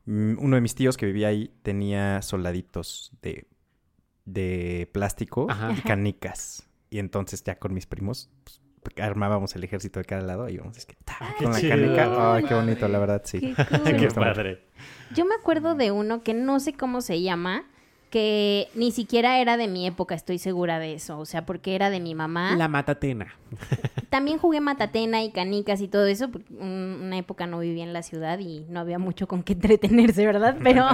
[0.07, 3.47] mm, uno de mis tíos que vivía ahí tenía soldaditos de,
[4.25, 5.73] de plástico Ajá.
[5.77, 6.69] y canicas.
[6.91, 8.61] Y entonces ya con mis primos pues,
[8.99, 11.77] armábamos el ejército de cada lado y íbamos es que, ta, qué con la chido.
[11.77, 12.35] canica.
[12.35, 13.41] Ay, qué bonito, la verdad, sí.
[13.41, 13.97] Qué Sí, cool.
[13.97, 14.65] Qué padre.
[15.15, 17.65] Yo me acuerdo de uno que no sé cómo se llama,
[18.11, 21.19] que ni siquiera era de mi época, estoy segura de eso.
[21.19, 22.57] O sea, porque era de mi mamá.
[22.57, 23.35] La matatena.
[24.11, 26.29] También jugué matatena y canicas y todo eso.
[26.59, 30.57] una época no vivía en la ciudad y no había mucho con qué entretenerse, ¿verdad?
[30.63, 30.87] Pero,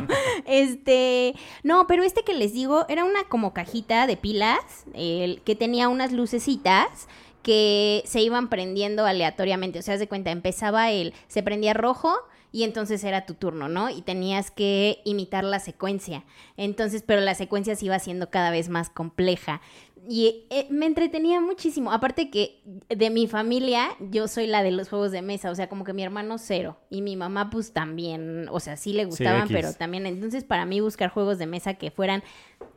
[0.46, 5.55] este, no, pero este que les digo era una como cajita de pilas el, que
[5.55, 7.09] tenía unas lucecitas
[7.42, 9.79] que se iban prendiendo aleatoriamente.
[9.79, 12.12] O sea, haz de cuenta, empezaba el, se prendía rojo
[12.57, 13.90] y entonces era tu turno, ¿no?
[13.90, 16.25] Y tenías que imitar la secuencia.
[16.57, 19.61] Entonces, pero la secuencia se iba haciendo cada vez más compleja.
[20.09, 21.92] Y eh, me entretenía muchísimo.
[21.92, 25.51] Aparte que de mi familia, yo soy la de los juegos de mesa.
[25.51, 26.79] O sea, como que mi hermano cero.
[26.88, 28.49] Y mi mamá, pues también.
[28.51, 30.07] O sea, sí le gustaban, pero también.
[30.07, 32.23] Entonces, para mí, buscar juegos de mesa que fueran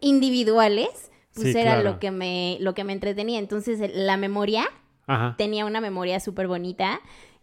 [0.02, 0.89] individuales,
[1.34, 1.84] pues Sí, era claro.
[1.92, 3.39] lo que me, lo que me entretenía.
[3.39, 4.65] Entonces, la memoria
[5.08, 5.36] Ajá.
[5.38, 7.00] tenía una memoria súper bonita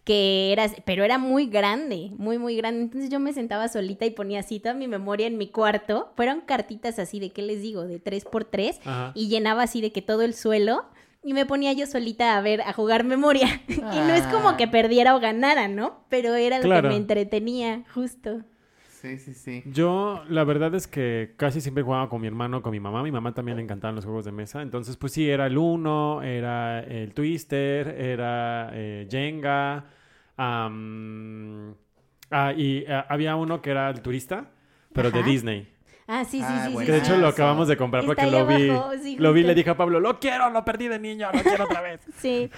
[0.06, 2.80] que era, pero era muy grande, muy, muy grande.
[2.82, 6.12] Entonces yo me sentaba solita y ponía así toda mi memoria en mi cuarto.
[6.14, 7.84] Fueron cartitas así de, ¿qué les digo?
[7.84, 8.78] De tres por tres.
[8.84, 9.10] Ajá.
[9.16, 10.84] Y llenaba así de que todo el suelo.
[11.24, 13.48] Y me ponía yo solita a ver, a jugar memoria.
[13.68, 16.04] y no es como que perdiera o ganara, ¿no?
[16.08, 16.82] Pero era lo Claro.
[16.82, 18.42] que me entretenía, justo.
[18.88, 19.64] Sí, sí, sí.
[19.66, 23.02] Yo, la verdad es que casi siempre jugaba con mi hermano, con mi mamá.
[23.02, 24.62] Mi mamá también le encantaban los juegos de mesa.
[24.62, 29.95] Entonces, pues sí, era el Uno, era el Twister, era eh, Jenga.
[32.30, 34.50] Ah, y ah, había uno que era el turista,
[34.92, 35.22] pero de.
[35.22, 35.68] Disney.
[36.08, 36.86] Ah, sí, sí, Ah, sí, bueno.
[36.86, 38.70] Que de hecho lo acabamos de comprar Está porque lo vi.
[38.70, 41.28] abajo, sí, lo vi y le dije a Pablo, lo quiero, lo perdí de niño,
[41.32, 42.00] lo quiero otra vez.
[42.20, 42.48] Sí,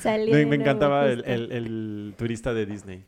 [0.00, 3.04] salió me, me encantaba el, el- el turista de Disney.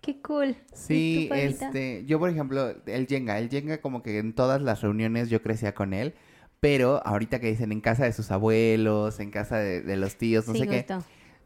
[0.00, 0.56] Qué cool.
[0.72, 5.28] Sí, este, yo por ejemplo, el Jenga, el Jenga como que en todas las reuniones
[5.30, 6.14] yo crecía con él,
[6.60, 10.46] pero ahorita que dicen en casa de sus abuelos, en casa de, de los tíos,
[10.48, 10.86] no Sí, sé qué,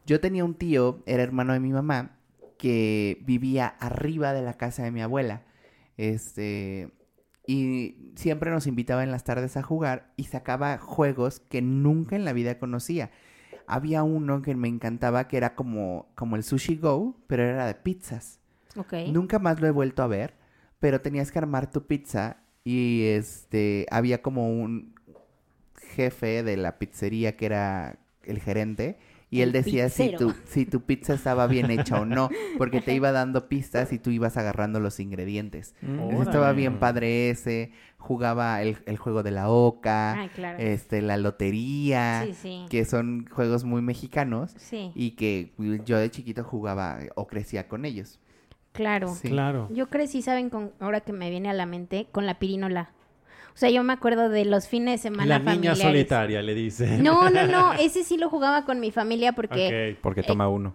[0.05, 2.17] yo tenía un tío, era hermano de mi mamá,
[2.59, 5.43] que vivía arriba de la casa de mi abuela,
[5.95, 6.91] este,
[7.47, 12.25] y siempre nos invitaba en las tardes a jugar y sacaba juegos que nunca en
[12.25, 13.11] la vida conocía.
[13.65, 17.75] Había uno que me encantaba que era como, como el Sushi Go, pero era de
[17.75, 18.41] pizzas.
[18.75, 18.93] Ok.
[19.11, 20.35] Nunca más lo he vuelto a ver,
[20.79, 24.95] pero tenías que armar tu pizza y este había como un
[25.95, 28.99] jefe de la pizzería que era el gerente
[29.31, 32.93] y él decía si tu, si tu pizza estaba bien hecha o no, porque te
[32.95, 35.75] iba dando pistas y tú ibas agarrando los ingredientes.
[35.81, 40.57] Entonces, estaba bien padre ese, jugaba el, el juego de la oca, Ay, claro.
[40.59, 42.65] este, la lotería, Sí, sí.
[42.69, 45.53] que son juegos muy mexicanos Sí, y que
[45.85, 48.19] yo de chiquito jugaba o crecía con ellos.
[48.71, 49.13] claro.
[49.15, 49.29] Sí.
[49.29, 49.67] Claro.
[49.71, 50.49] Yo crecí, ¿saben?
[50.49, 52.91] Con, ahora que me viene a la mente, con la pirinola.
[53.53, 55.81] O sea, yo me acuerdo de los fines de semana La niña familiares.
[55.81, 56.97] solitaria, le dice.
[56.99, 57.73] No, no, no.
[57.79, 59.93] Ese sí lo jugaba con mi familia porque...
[59.95, 60.01] Ok.
[60.01, 60.73] Porque toma uno.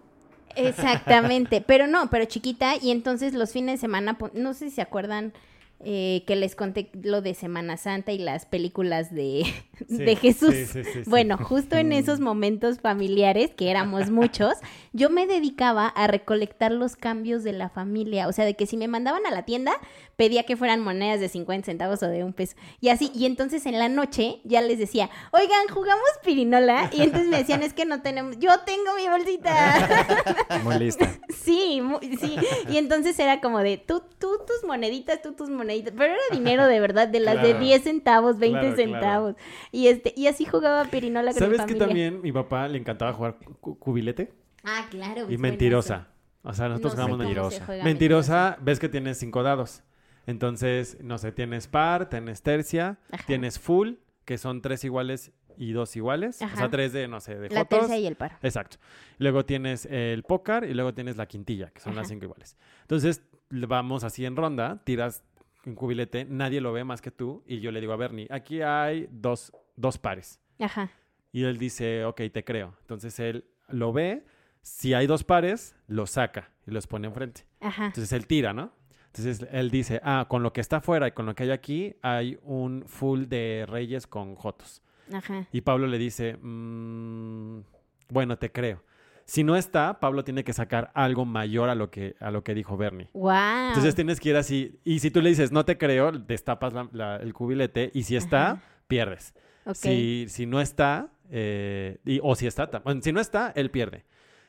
[0.56, 1.60] Exactamente.
[1.60, 2.74] Pero no, pero chiquita.
[2.80, 5.32] Y entonces los fines de semana, pon- no sé si se acuerdan
[5.80, 9.44] eh, que les conté lo de Semana Santa y las películas de,
[9.88, 10.54] Sí, de Jesús.
[10.54, 11.00] sí, sí.
[11.06, 14.54] Bueno, justo en esos momentos familiares, que éramos muchos,
[14.92, 18.28] yo me dedicaba a recolectar los cambios de la familia.
[18.28, 19.72] O sea, de que si me mandaban a la tienda,
[20.16, 22.56] pedía que fueran monedas de 50 centavos o de un peso.
[22.80, 26.88] Y así, y entonces en la noche ya les decía, oigan, jugamos pirinola.
[26.92, 30.14] Y entonces me decían, es que no tenemos, yo tengo mi bolsita.
[30.62, 31.10] Muy lista.
[31.44, 32.36] Sí, mu- sí.
[32.70, 35.63] Y entonces era como de tú, tú tus moneditas, tú tus moneditas.
[35.66, 37.58] Pero era dinero de verdad, de las de Claro.
[37.64, 38.92] 10 centavos, 20 Claro, claro.
[38.92, 39.34] centavos.
[39.72, 43.12] Y este, y así jugaba pirinola con mi ¿Sabes que también mi papá le encantaba
[43.12, 44.32] jugar cu- cubilete?
[44.62, 45.26] Ah, claro.
[45.30, 46.08] Y es mentirosa.
[46.42, 47.64] O sea, nosotros No jugamos mentirosa.
[47.64, 49.82] juega Mentirosa, ves que tienes cinco dados.
[50.26, 53.24] Entonces, no sé, tienes par, tienes tercia, Ajá.
[53.26, 56.40] tienes full, que son tres iguales y dos iguales.
[56.42, 58.36] O sea, tres de, no sé, de La tercia y el paro.
[58.42, 58.78] Exacto.
[59.18, 62.56] Luego tienes el póker y luego tienes la quintilla, que son las cinco iguales.
[62.82, 65.22] Entonces, vamos así en ronda, tiras
[65.66, 68.60] un cubilete, nadie lo ve más que tú, y yo le digo a Bernie, aquí
[68.62, 70.40] hay dos, dos pares.
[70.58, 70.90] Ajá.
[71.32, 72.76] Y él dice, ok, te creo.
[72.82, 74.24] Entonces él lo ve,
[74.62, 77.46] si hay dos pares, los saca y los pone enfrente.
[77.60, 77.86] Ajá.
[77.86, 78.72] Entonces él tira, ¿no?
[79.06, 81.96] Entonces él dice, ah, con lo que está afuera y con lo que hay aquí,
[82.02, 84.82] hay un full de reyes con jotos.
[85.12, 85.46] Ajá.
[85.52, 87.60] Y Pablo le dice, "Mm,
[88.08, 88.82] bueno, te creo.
[89.26, 92.54] Si no está, Pablo tiene que sacar algo mayor a lo que, a lo que
[92.54, 93.08] dijo Bernie.
[93.14, 93.68] Wow.
[93.68, 94.78] Entonces tienes que ir así.
[94.84, 98.16] Y si tú le dices, no te creo, destapas la- la- el cubilete y si
[98.16, 98.62] está, Ajá.
[98.86, 99.34] pierdes.
[99.72, 104.04] Si, si no está, eh, y- o si está, bueno, si no está, él pierde.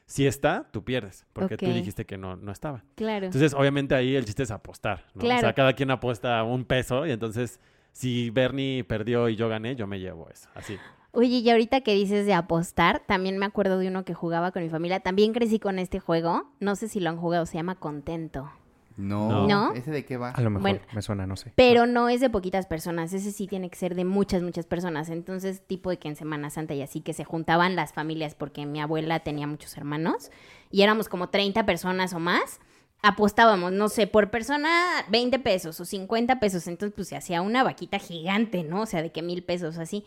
[0.07, 2.83] Si está, tú pierdes, porque tú dijiste que no, no estaba.
[2.95, 3.25] Claro.
[3.25, 5.25] Entonces, obviamente ahí el chiste es apostar, ¿no?
[5.25, 7.59] O sea, cada quien apuesta un peso y entonces
[7.91, 10.77] si Bernie perdió y yo gané, yo me llevo eso, así.
[11.15, 14.61] Oye, y ahorita que dices de apostar, también me acuerdo de uno que jugaba con
[14.63, 14.99] mi familia.
[14.99, 16.43] También crecí con este juego.
[16.59, 18.51] No sé si lo han jugado, se llama Contento.
[18.97, 19.45] No.
[19.47, 19.73] No.
[19.73, 20.29] ¿Ese de qué va?
[20.29, 20.79] A lo mejor Bueno.
[20.93, 21.51] me suena, no sé.
[21.55, 25.09] Pero no es de poquitas personas, ese sí tiene que ser de muchas, muchas personas.
[25.09, 28.65] Entonces, tipo de que en Semana Santa y así que se juntaban las familias porque
[28.65, 30.31] mi abuela tenía muchos hermanos
[30.71, 32.59] y éramos como 30 personas o más.
[33.01, 34.69] Apostábamos, no sé, por persona
[35.09, 36.65] 20 pesos o 50 pesos.
[36.67, 38.81] Entonces, pues se hacía una vaquita gigante, ¿no?
[38.81, 40.05] O sea, de que mil pesos así.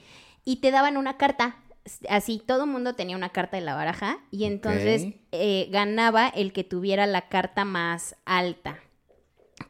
[0.49, 1.57] Y te daban una carta.
[2.09, 6.53] Así, todo el mundo tenía una carta de la baraja y entonces eh, ganaba el
[6.53, 8.79] que tuviera la carta más alta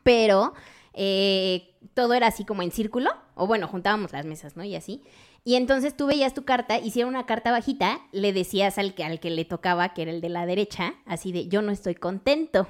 [0.03, 0.55] pero
[0.95, 4.65] eh, todo era así como en círculo, o bueno, juntábamos las mesas, ¿no?
[4.65, 5.03] Y así.
[5.45, 9.21] Y entonces tú veías tu carta, era una carta bajita, le decías al que, al
[9.21, 12.69] que le tocaba, que era el de la derecha, así de yo no estoy contento.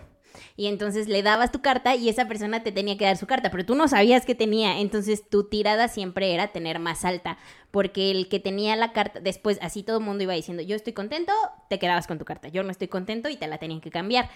[0.56, 3.50] Y entonces le dabas tu carta y esa persona te tenía que dar su carta,
[3.50, 7.38] pero tú no sabías que tenía, entonces tu tirada siempre era tener más alta,
[7.70, 10.92] porque el que tenía la carta, después así todo el mundo iba diciendo, yo estoy
[10.92, 11.32] contento,
[11.68, 14.28] te quedabas con tu carta, yo no estoy contento y te la tenían que cambiar.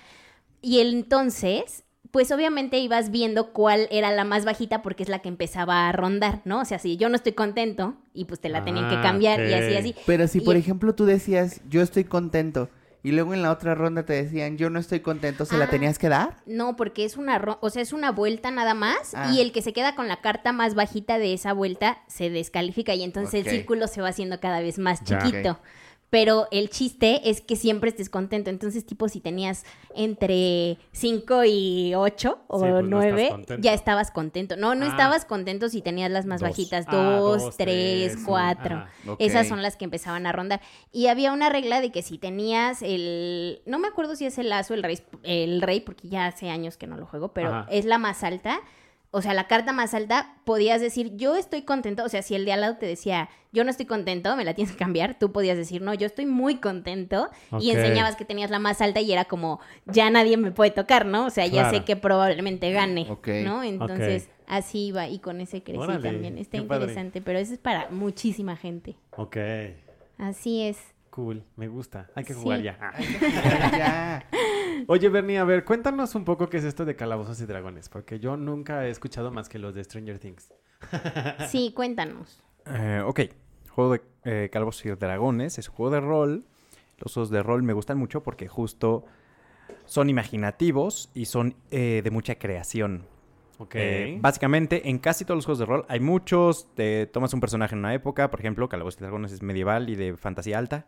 [0.61, 5.29] Y entonces, pues obviamente ibas viendo cuál era la más bajita porque es la que
[5.29, 6.61] empezaba a rondar, ¿no?
[6.61, 9.41] O sea, si yo no estoy contento y pues te la tenían que Ah, cambiar
[9.41, 9.95] y así, así.
[10.07, 12.69] Pero si, por ejemplo, tú decías, yo estoy contento,
[13.03, 15.71] y luego en la otra ronda te decían, yo no estoy contento, ¿se la Ah.
[15.71, 16.37] tenías que dar?
[16.47, 19.31] No, porque es una, ro- o sea, es una vuelta nada más Ah.
[19.33, 22.95] y el que se queda con la carta más bajita de esa vuelta se descalifica
[22.95, 25.19] y entonces el círculo se va haciendo cada vez más Ya.
[25.19, 25.59] chiquito.
[26.13, 28.51] Pero el chiste es que siempre estés contento.
[28.51, 33.63] Entonces, tipo, si tenías entre 5 y 8 o Sí, pues no 9, estás contento.
[33.63, 34.57] ya estabas contento.
[34.59, 34.89] No, no Ah.
[34.91, 36.51] estabas contento si tenías las más Dos.
[36.51, 36.85] bajitas.
[36.89, 38.77] Ah, 2, dos, 3, tres, 4.
[38.77, 38.91] ajá.
[39.09, 39.17] Ok.
[39.21, 40.61] Esas son las que empezaban a rondar.
[40.93, 43.63] Y había una regla de que si tenías el.
[43.65, 46.51] No me acuerdo si es el as o el rey, el rey, porque ya hace
[46.51, 47.67] años que no lo juego, pero Ajá.
[47.71, 48.61] es la más alta.
[49.15, 52.03] O sea, la carta más alta, podías decir, yo estoy contento.
[52.03, 54.55] O sea, si el de al lado te decía, yo no estoy contento, me la
[54.55, 57.29] tienes que cambiar, tú podías decir, no, yo estoy muy contento.
[57.61, 61.05] Y enseñabas que tenías la más alta y era como, ya nadie me puede tocar,
[61.05, 61.27] ¿no?
[61.27, 63.29] O sea, ya sé que probablemente gane, Ok.
[63.45, 63.63] ¿no?
[63.63, 66.39] Entonces, así iba y con ese crecí Órale, también.
[66.39, 66.85] Está qué padre.
[66.85, 68.97] interesante, pero eso es para muchísima gente.
[69.17, 69.37] Ok,
[70.17, 70.79] Así es.
[71.13, 72.09] Cool, me gusta.
[72.17, 72.41] Hay que Sí.
[72.41, 72.77] jugar ya.
[72.81, 72.93] Ah.
[73.79, 74.27] ya.
[74.89, 78.19] Oye, Bernie, a ver, cuéntanos un poco qué es esto de Calabozos y Dragones, porque
[78.19, 80.53] yo nunca he escuchado más que los de Stranger Things.
[81.49, 82.43] Sí, cuéntanos.
[82.67, 83.21] Eh, ok,
[83.71, 86.45] juego de eh, Calabozos y Dragones es un juego de rol.
[86.99, 89.05] Los juegos de rol me gustan mucho porque justo
[89.87, 93.07] son imaginativos y son eh, de mucha creación.
[93.63, 93.75] Ok.
[93.77, 96.73] Eh, básicamente, en casi todos los juegos de rol hay muchos.
[96.75, 99.97] Te tomas un personaje en una época, por ejemplo, Calabozos y Dragones es medieval y
[99.97, 100.87] de fantasía alta.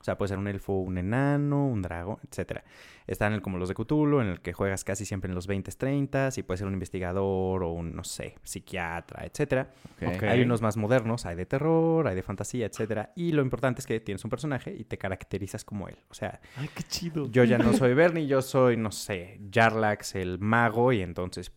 [0.00, 2.64] O sea, puede ser un elfo, un enano, un dragón, etcétera.
[3.06, 5.76] Están el- como los de Cthulhu, en el que juegas casi siempre en los 20s,
[5.76, 9.68] 30s, y puede ser un investigador o un, no sé, psiquiatra, etcétera.
[10.06, 10.22] Ok.
[10.22, 13.12] Hay unos más modernos, hay de terror, hay de fantasía, etcétera.
[13.14, 15.96] Y lo importante es que tienes un personaje y te caracterizas como él.
[16.08, 17.30] O sea, Ay, qué chido.
[17.30, 21.52] yo ya no soy Bernie, yo soy, no sé, Jarlax, el mago, y entonces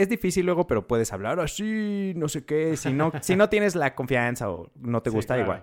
[0.00, 2.76] es difícil luego, pero puedes hablar así, no sé qué.
[2.76, 5.42] Si no, si no tienes la confianza o no te Sí, gusta, claro.
[5.44, 5.62] igual.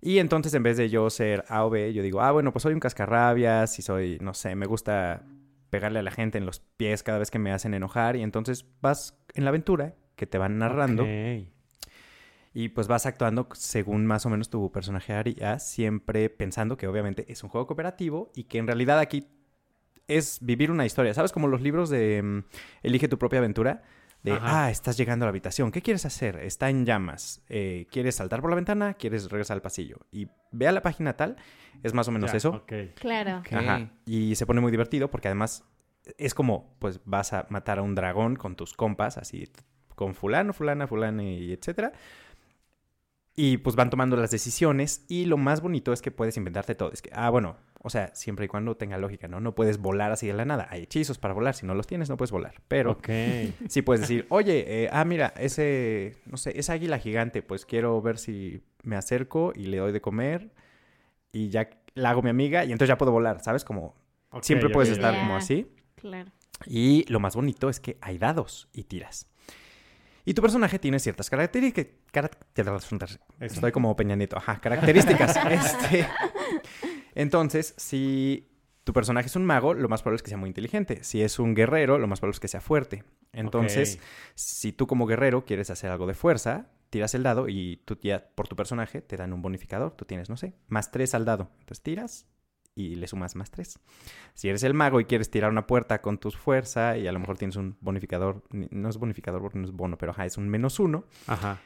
[0.00, 2.62] Y entonces en vez de yo ser A o B, yo digo, ah, bueno, pues
[2.62, 5.24] soy un cascarrabias y soy, no sé, me gusta
[5.70, 8.16] pegarle a la gente en los pies cada vez que me hacen enojar.
[8.16, 11.04] Y entonces vas en la aventura que te van narrando
[12.54, 17.26] y pues vas actuando según más o menos tu personaje haría, siempre pensando que obviamente
[17.30, 19.28] es un juego cooperativo y que en realidad aquí
[20.08, 21.14] es vivir una historia.
[21.14, 21.32] ¿Sabes?
[21.32, 22.44] Como los libros de mm,
[22.82, 23.82] Elige tu propia aventura.
[24.22, 24.64] De, Ajá.
[24.64, 25.70] ah, estás llegando a la habitación.
[25.70, 26.36] ¿Qué quieres hacer?
[26.36, 27.42] Está en llamas.
[27.48, 28.94] Eh, ¿Quieres saltar por la ventana?
[28.94, 29.98] ¿Quieres regresar al pasillo?
[30.10, 31.36] Y ve a la página tal.
[31.82, 32.64] Es más o menos Ya, eso.
[32.96, 33.42] Claro.
[33.52, 33.90] Ajá.
[34.04, 35.64] Y se pone muy divertido porque además
[36.18, 39.48] es como, pues vas a matar a un dragón con tus compas, así,
[39.94, 41.92] con fulano, fulana, fulana y etcétera.
[43.34, 46.90] Y pues van tomando las decisiones y lo más bonito es que puedes inventarte todo.
[46.92, 47.56] Es que, ah, bueno,
[47.86, 49.38] o sea, siempre y cuando tenga lógica, ¿no?
[49.38, 50.66] No puedes volar así de la nada.
[50.70, 51.54] Hay hechizos para volar.
[51.54, 52.60] Si no los tienes, no puedes volar.
[52.66, 53.08] Pero Ok.
[53.68, 58.02] sí puedes decir, oye, eh, ah, mira, ese, no sé, esa águila gigante, pues quiero
[58.02, 60.50] ver si me acerco y le doy de comer
[61.30, 63.64] y ya la hago mi amiga y entonces ya puedo volar, ¿sabes?
[63.64, 63.94] Como
[64.42, 65.70] siempre puedes estar como así.
[65.94, 66.32] Claro.
[66.66, 69.28] Y lo más bonito es que hay dados y tiras.
[70.24, 73.20] Y tu personaje tiene ciertas características.
[73.38, 74.36] Estoy como Peña Nieto.
[74.36, 75.36] Ajá, características.
[75.50, 76.08] este,
[77.16, 78.48] entonces, si
[78.84, 81.02] tu personaje es un mago, lo más probable es que sea muy inteligente.
[81.02, 83.02] Si es un guerrero, lo más probable es que sea fuerte.
[83.32, 83.98] Entonces,
[84.36, 88.28] si tú como guerrero quieres hacer algo de fuerza, tiras el dado y tú ya,
[88.36, 89.90] por tu personaje, te dan un bonificador.
[89.96, 91.50] Tú tienes, no sé, más tres al dado.
[91.58, 92.26] Entonces tiras
[92.76, 93.80] y le sumas más tres.
[94.34, 97.18] Si eres el mago y quieres tirar una puerta con tu fuerza y a lo
[97.18, 100.36] mejor tienes un bonificador, ni- no es bonificador porque no es bono, pero ajá, es
[100.36, 101.58] un menos uno, Ajá.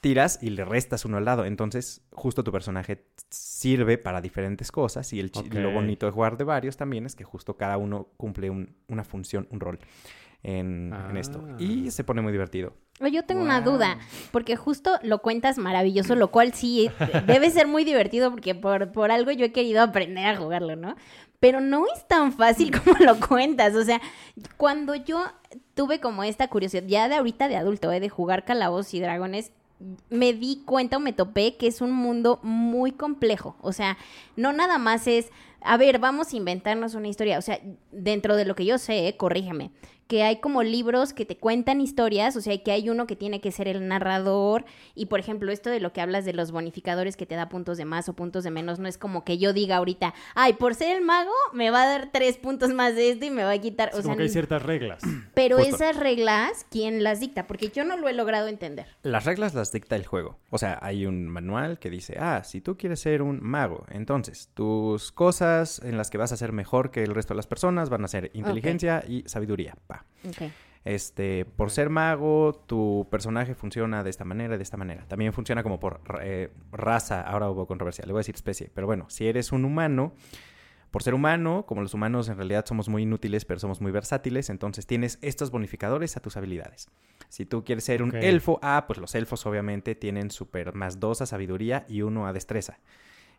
[0.00, 1.44] Tiras y le restas uno al lado.
[1.44, 5.12] Entonces, justo tu personaje sirve para diferentes cosas.
[5.12, 8.50] Y el lo bonito de jugar de varios también es que justo cada uno cumple
[8.50, 9.78] un- una función, un rol
[10.42, 11.44] en, en esto.
[11.46, 11.56] Ah.
[11.58, 12.74] Y se pone muy divertido.
[13.02, 13.98] Oye, Yo tengo una duda,
[14.30, 16.90] porque justo lo cuentas maravilloso, lo cual sí
[17.26, 20.96] debe ser muy divertido porque por, por algo yo he querido aprender a jugarlo, ¿no?
[21.40, 24.00] Pero no es tan fácil como lo cuentas, o sea,
[24.58, 25.22] cuando yo
[25.74, 28.00] tuve como esta curiosidad, ya de ahorita de adulto, ¿eh?
[28.00, 29.52] de jugar calabozos y dragones,
[30.08, 33.96] me di cuenta o me topé que es un mundo muy complejo, o sea,
[34.36, 37.60] no nada más es, a ver, vamos a inventarnos una historia, o sea,
[37.90, 39.70] dentro de lo que yo sé, corrígeme,
[40.10, 43.40] que hay como libros que te cuentan historias, o sea, que hay uno que tiene
[43.40, 44.64] que ser el narrador
[44.96, 47.78] y por ejemplo, esto de lo que hablas de los bonificadores que te da puntos
[47.78, 50.74] de más o puntos de menos, no es como que yo diga ahorita, ay, por
[50.74, 53.52] ser el mago me va a dar tres puntos más de esto y me va
[53.52, 55.00] a quitar, Es o como sea, que hay ciertas reglas.
[55.34, 55.76] pero Justo.
[55.76, 57.46] esas reglas, ¿quién las dicta?
[57.46, 58.88] Porque yo no lo he logrado entender.
[59.04, 60.40] Las reglas las dicta el juego.
[60.50, 64.50] O sea, hay un manual que dice, ah, si tú quieres ser un mago, entonces
[64.54, 67.90] tus cosas en las que vas a ser mejor que el resto de las personas
[67.90, 69.76] van a ser inteligencia y sabiduría.
[69.86, 69.99] Pa.
[70.84, 75.04] Este, por ser mago, tu personaje funciona de esta manera y de esta manera.
[75.08, 77.20] También funciona como por eh, raza.
[77.20, 78.70] Ahora hubo controversia, le voy a decir especie.
[78.74, 80.14] Pero bueno, si eres un humano,
[80.90, 84.50] por ser humano, como los humanos en realidad somos muy inútiles, pero somos muy versátiles,
[84.50, 86.88] entonces tienes estos bonificadores a tus habilidades.
[87.28, 91.20] Si tú quieres ser un elfo, ah, pues los elfos obviamente tienen super más dos
[91.20, 92.80] a sabiduría y uno a destreza.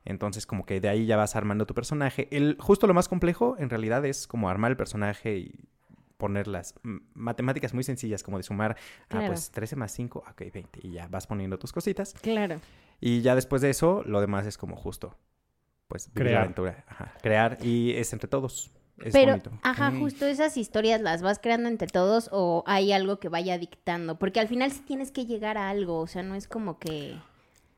[0.06, 2.28] Entonces, como que de ahí ya vas armando tu personaje.
[2.32, 5.70] El, justo lo más complejo, en realidad, es como armar el personaje y
[6.22, 9.26] poner las mm, matemáticas muy sencillas, como de sumar, Claro.
[9.26, 10.80] ah, pues 13 más 5, ok, 20.
[10.84, 12.14] Y ya vas poniendo tus cositas.
[12.22, 12.62] Claro.
[13.00, 15.18] Y ya después de eso, lo demás es como justo,
[15.88, 16.44] pues, vivir la Crear.
[16.44, 16.86] aventura.
[16.88, 18.72] Ajá, crear y es entre todos.
[19.00, 19.52] Es Pero, bonito.
[19.64, 19.98] ajá, Ok.
[19.98, 24.20] justo esas historias las vas creando entre todos o hay algo que vaya dictando.
[24.20, 27.18] Porque al final sí tienes que llegar a algo, o sea, no es como que...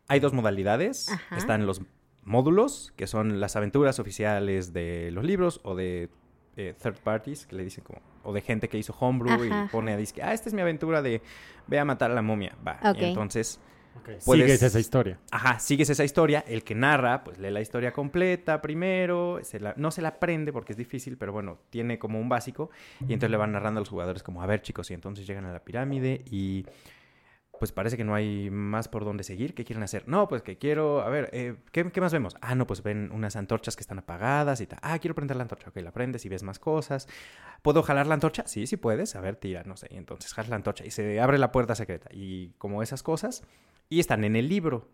[0.09, 1.07] Hay dos modalidades.
[1.09, 1.37] Ajá.
[1.37, 1.81] Están los
[2.23, 6.09] módulos, que son las aventuras oficiales de los libros o de
[6.57, 9.71] eh, third parties, que le dicen como, o de gente que hizo homebrew Ajá, y
[9.71, 11.21] pone a disque, ah, esta es mi aventura de
[11.67, 12.55] ve a matar a la momia.
[12.65, 12.79] Va.
[12.83, 12.97] Ok.
[12.99, 13.59] Y entonces,
[13.95, 15.19] Ok, Puedes- Sigues esa historia.
[15.29, 16.43] ajá, sigues esa historia.
[16.47, 19.39] El que narra, pues lee la historia completa primero.
[19.43, 22.71] se la- no se la aprende porque es difícil, pero bueno, tiene como un básico.
[23.01, 25.45] Y entonces le van narrando a los jugadores como, a ver chicos, y entonces llegan
[25.45, 26.65] a la pirámide y
[27.59, 29.53] pues parece que no hay más por dónde seguir.
[29.53, 30.07] ¿Qué quieren hacer?
[30.07, 32.35] No, pues que quiero, a ver, eh, ¿qué, qué más vemos?
[32.41, 34.79] Ah, no, pues ven unas antorchas que están apagadas y tal.
[34.81, 35.69] Ah, quiero prender la antorcha.
[35.69, 37.07] Ok, la prendes y ves más cosas.
[37.61, 38.43] ¿Puedo jalar la antorcha?
[38.47, 39.15] Sí, sí puedes.
[39.15, 39.87] A ver, tira, no sé.
[39.91, 42.09] Y entonces jalas la antorcha y se abre la puerta secreta.
[42.11, 43.43] Y como esas cosas.
[43.87, 44.89] Y están en el libro.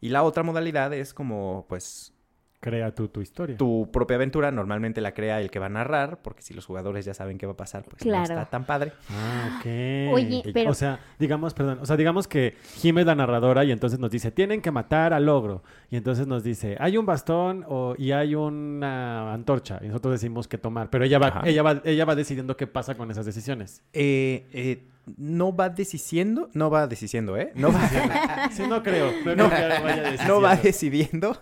[0.00, 2.14] Y la otra modalidad es como, pues,
[2.60, 3.56] Crea tú tu historia.
[3.56, 4.50] tu propia aventura.
[4.50, 7.46] Normalmente la crea el que va a narrar, porque si los jugadores ya saben qué
[7.46, 8.92] va a pasar, pues no está tan padre.
[9.08, 9.64] Ah, ok.
[10.12, 13.64] Oye, Y- pero- O sea, digamos, perdón, o sea, digamos que Jim es la narradora
[13.64, 15.62] y entonces nos dice, tienen que matar al ogro.
[15.90, 19.78] Y entonces nos dice, hay un bastón o, y hay una antorcha.
[19.82, 20.90] Y nosotros decimos que tomar.
[20.90, 21.42] Pero ella va, Ajá.
[21.46, 23.82] ella va, ella va decidiendo qué pasa con esas decisiones.
[23.94, 24.82] Eh, eh,
[25.16, 27.52] no va decidiendo, no va decidiendo, ¿eh?
[27.54, 27.80] No va,
[28.52, 29.10] Sí, no creo.
[29.24, 31.36] No, creo que vaya no va decidiendo.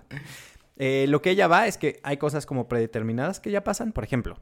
[0.79, 3.93] Eh, lo que ella va es que hay cosas como predeterminadas que ya pasan.
[3.93, 4.39] Por ejemplo,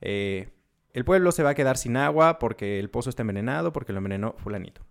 [0.00, 0.48] eh,
[0.92, 3.98] el pueblo se va a quedar sin agua porque el pozo está envenenado, porque lo
[3.98, 4.82] envenenó fulanito.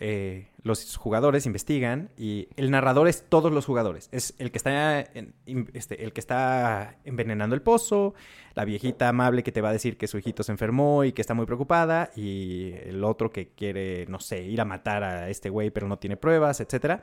[0.00, 4.08] Eh, los jugadores investigan y el narrador es todos los jugadores.
[4.12, 8.14] Es el que está este, el que está envenenando el pozo,
[8.54, 11.20] la viejita amable que te va a decir que su hijito se enfermó y que
[11.20, 15.48] está muy preocupada, y el otro que quiere, no sé, ir a matar a este
[15.48, 17.02] güey pero no tiene pruebas, etcétera.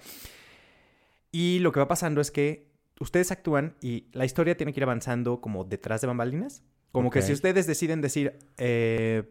[1.31, 2.70] Y lo que va pasando es que
[3.01, 6.63] ustedes actúan y la historia tiene que ir avanzando como detrás de bambalinas.
[6.91, 9.23] Como que si ustedes deciden decir, eh,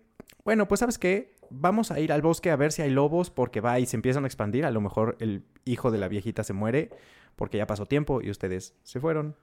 [0.45, 3.61] bueno, pues sabes qué, vamos a ir al bosque a ver si hay lobos porque
[3.61, 4.65] va y se empiezan a expandir.
[4.65, 6.91] A lo mejor el hijo de la viejita se muere
[7.37, 9.37] porque ya pasó tiempo y ustedes se fueron.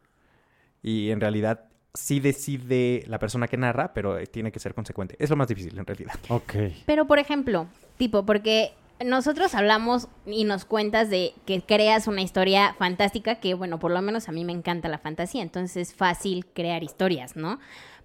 [0.81, 5.15] Y en realidad sí decide la persona que narra, pero eh, tiene que ser consecuente.
[5.19, 6.13] Es lo más difícil en realidad.
[6.29, 6.53] Ok.
[6.85, 7.67] Pero, por ejemplo,
[7.97, 8.71] tipo, porque
[9.05, 14.01] nosotros hablamos y nos cuentas de que creas una historia fantástica, que bueno, por lo
[14.01, 17.59] menos a mí me encanta la fantasía, entonces es fácil crear historias, ¿no?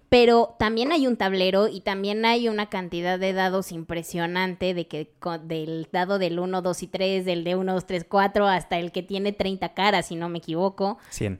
[0.09, 5.11] Pero también hay un tablero y también hay una cantidad de dados impresionante de que
[5.43, 8.91] del dado del 1, 2 y 3, del de 1, 2, 3, 4 hasta el
[8.91, 10.99] que tiene 30 caras, si no me equivoco.
[11.09, 11.39] 100.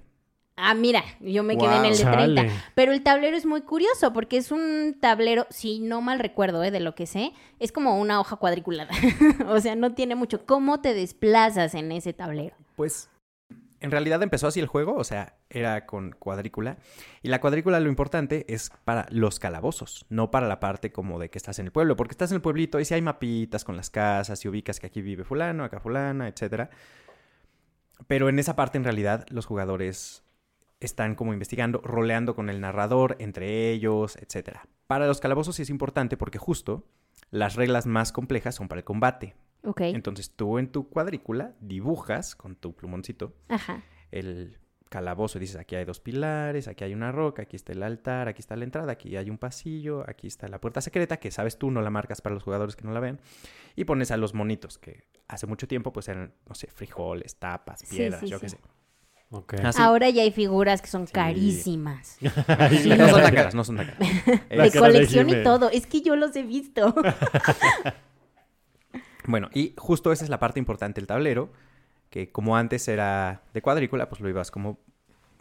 [0.55, 2.41] Ah, mira, yo me quedé en el de Chale.
[2.41, 2.63] 30.
[2.75, 6.69] Pero el tablero es muy curioso porque es un tablero, si no mal recuerdo, ¿eh?
[6.69, 8.91] de lo que sé, es como una hoja cuadriculada.
[9.47, 10.45] o sea, no tiene mucho.
[10.45, 12.55] ¿Cómo te desplazas en ese tablero?
[12.75, 13.09] Pues
[13.83, 16.77] en realidad empezó así el juego, o sea, era con cuadrícula.
[17.21, 21.29] Y la cuadrícula lo importante es para los calabozos, no para la parte como de
[21.29, 23.75] que estás en el pueblo, porque estás en el pueblito y si hay mapitas con
[23.75, 26.69] las casas y ubicas que aquí vive fulano, acá fulana, etcétera.
[28.07, 30.23] Pero en esa parte en realidad los jugadores
[30.85, 34.67] están como investigando, roleando con el narrador entre ellos, etcétera.
[34.87, 36.85] Para los calabozos sí es importante porque justo
[37.31, 39.35] las reglas más complejas son para el combate.
[39.63, 39.81] Ok.
[39.81, 43.81] Entonces tú en tu cuadrícula dibujas con tu plumoncito Ajá.
[44.11, 44.59] el
[44.89, 48.27] calabozo y dices, aquí hay dos pilares, aquí hay una roca, aquí está el altar,
[48.27, 51.57] aquí está la entrada, aquí hay un pasillo, aquí está la puerta secreta, que sabes
[51.57, 53.19] tú, no la marcas para los jugadores que no la ven,
[53.75, 57.79] y pones a los monitos, que hace mucho tiempo pues eran, no sé, frijoles, tapas,
[57.79, 58.41] Sí, piedras, sí, yo sí.
[58.45, 58.57] qué sé.
[59.63, 59.81] Así.
[59.81, 61.13] Ahora ya hay figuras que son Sí.
[61.13, 62.17] carísimas.
[62.21, 64.25] No son tan caras, no son tan caras.
[64.25, 65.69] De cara de colección y todo.
[65.69, 66.93] Es que yo los he visto.
[69.25, 71.49] Bueno, y justo esa es la parte importante del tablero,
[72.09, 74.79] que como antes era de cuadrícula, pues lo ibas como...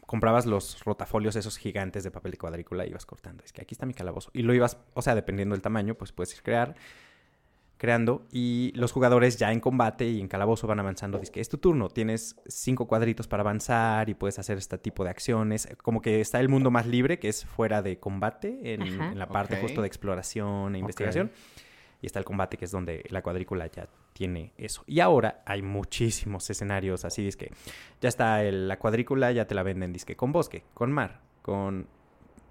[0.07, 3.43] Comprabas los rotafolios esos gigantes de papel de cuadrícula y ibas cortando.
[3.45, 4.31] Es que aquí está mi calabozo.
[4.35, 6.75] Y lo ibas, o sea, dependiendo del tamaño, pues puedes ir crear,
[7.83, 8.23] creando.
[8.31, 11.19] Y los jugadores ya en combate y en calabozo van avanzando.
[11.19, 11.89] Dice que es tu turno.
[11.89, 15.69] Tienes cinco cuadritos para avanzar y puedes hacer este tipo de acciones.
[15.83, 19.57] Como que está el mundo más libre, que es fuera de combate, en, la parte
[19.57, 21.33] justo de exploración e investigación.
[22.01, 24.85] Y está el combate, que es donde la cuadrícula ya tiene eso.
[24.87, 27.51] Y ahora hay muchísimos escenarios así, es que
[28.01, 31.89] ya está el- la cuadrícula, ya te la venden, disque con bosque, con mar, con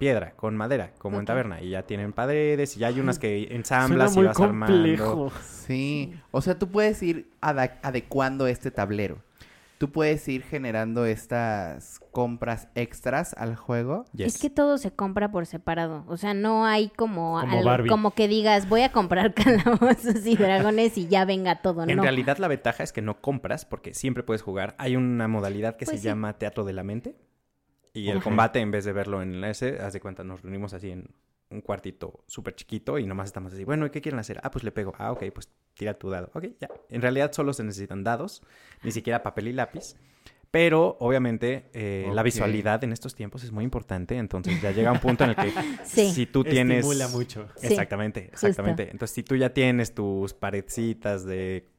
[0.02, 1.62] piedra, con madera, como en taberna.
[1.62, 4.74] Y ya tienen paredes, y ya hay unas que Suena ensamblas y muy vas armando.
[4.74, 5.32] complejo.
[5.44, 9.18] Sí, o sea, tú puedes ir adecuando este tablero.
[9.78, 14.04] Tú puedes ir generando estas compras extras al juego.
[14.12, 14.34] Yes.
[14.36, 16.04] Es que todo se compra por separado.
[16.06, 17.88] O sea, no hay como, Como algo- Barbie.
[17.88, 21.82] como que digas, voy a comprar calabozos y dragones y ya venga todo.
[21.84, 22.02] En no.
[22.02, 24.74] realidad la ventaja es que no compras porque siempre puedes jugar.
[24.78, 26.08] Hay una modalidad que Pues se sí.
[26.08, 27.16] llama teatro de la mente.
[27.94, 28.24] Y el Ajá.
[28.24, 31.08] combate, en vez de verlo en ese, haz de cuenta, nos reunimos así en
[31.50, 34.40] un cuartito súper chiquito y nomás estamos así, bueno, ¿y qué quieren hacer?
[34.42, 34.94] Ah, pues le pego.
[34.98, 36.30] Ah, ok, pues tira tu dado.
[36.34, 36.68] Ok, ya.
[36.88, 38.42] En realidad solo se necesitan dados,
[38.82, 39.94] ni siquiera papel y lápiz.
[40.50, 44.18] Pero obviamente eh, la visualidad en estos tiempos es muy importante.
[44.18, 45.50] Entonces ya llega un punto en el que
[45.84, 46.10] Sí.
[46.12, 46.84] si tú tienes...
[46.84, 47.48] Estimula mucho.
[47.56, 48.82] Sí, Exactamente, exactamente.
[48.90, 51.71] Entonces, si tú ya tienes tus paredcitas de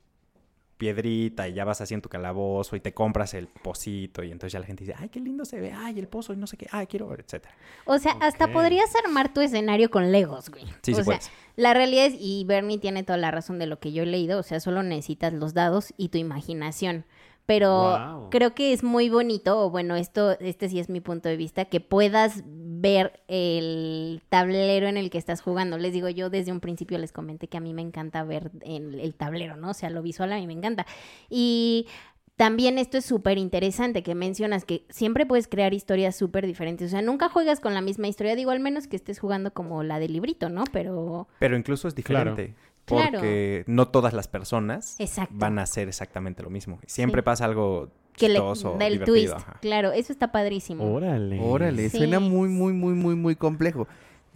[0.84, 4.60] piedrita y ya vas haciendo tu calabozo y te compras el pocito y entonces ya
[4.60, 6.68] la gente dice, ay, qué lindo se ve, ay, el pozo y no sé qué,
[6.72, 7.56] ay, quiero, etcétera.
[7.86, 10.66] O sea, hasta podrías armar tu escenario con Legos, güey.
[10.82, 11.32] Sí, o sí sea, puedes.
[11.56, 14.40] la realidad es, y Bernie tiene toda la razón de lo que yo he leído,
[14.40, 17.06] o sea, solo necesitas los dados y tu imaginación.
[17.46, 21.36] Pero creo que es muy bonito, o bueno, esto, este sí es mi punto de
[21.36, 25.78] vista, que puedas ver el tablero en el que estás jugando.
[25.78, 28.94] Les digo, yo desde un principio les comenté que a mí me encanta ver en
[29.00, 29.72] el tablero, ¿no?
[29.72, 30.86] O sea, lo visual a mí me encanta.
[31.30, 31.88] Y
[32.36, 36.88] también esto es súper interesante que mencionas que siempre puedes crear historias súper diferentes.
[36.88, 39.84] O sea, nunca juegas con la misma historia, digo, al menos que estés jugando como
[39.84, 40.64] la del librito, ¿no?
[40.72, 41.28] Pero...
[41.40, 42.46] Pero incluso es diferente.
[42.48, 42.73] Claro.
[42.86, 45.34] Porque no todas las personas Exacto.
[45.38, 46.80] van a hacer exactamente lo mismo.
[46.86, 47.26] Siempre Sí.
[47.26, 49.16] pasa algo Que le chistoso, da el divertido.
[49.16, 49.34] twist.
[49.36, 49.60] ajá.
[49.62, 50.84] Claro, eso está padrísimo.
[50.94, 51.40] Órale.
[51.42, 51.98] Órale, Sí.
[51.98, 53.88] suena muy, muy, muy, muy, muy complejo.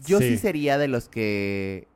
[0.05, 0.29] Yo sí.
[0.29, 0.37] Sí.
[0.37, 1.87] sería de los que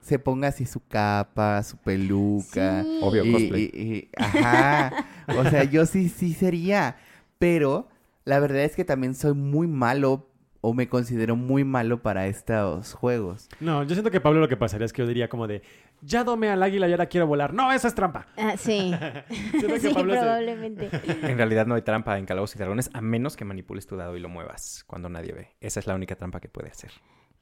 [0.00, 2.82] se ponga así su capa, su peluca.
[2.82, 2.98] Sí.
[3.02, 3.70] Obvio, y- cosplay.
[3.72, 4.92] y- y- ajá.
[5.38, 6.96] o sea, yo sí, sí sería.
[7.38, 7.88] Pero
[8.24, 10.28] la verdad es que también soy muy malo
[10.66, 13.48] o me considero muy malo para estos juegos.
[13.60, 15.60] No, yo siento que Pablo lo que pasaría es que yo diría como de,
[16.00, 17.52] ya domé al águila y ahora quiero volar.
[17.52, 18.26] No, esa es trampa.
[18.38, 18.94] Ah, sí,
[19.60, 20.88] sí, se- probablemente.
[21.22, 24.16] En realidad no hay trampa en Calabozos y Dragones a menos que manipules tu dado
[24.16, 25.48] y lo muevas cuando nadie ve.
[25.60, 26.92] Esa es la única trampa que puede hacer.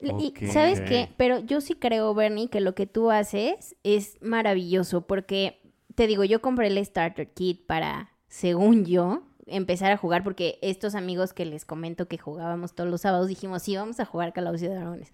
[0.00, 5.06] Y sabes qué, pero yo sí creo, Bernie, que lo que tú haces es maravilloso
[5.06, 5.60] porque
[5.94, 9.22] te digo, yo compré el Starter Kit para, según yo,
[9.52, 13.62] empezar a jugar porque estos amigos que les comento que jugábamos todos los sábados dijimos,
[13.62, 15.12] sí, vamos a jugar Calabozos y Dragones.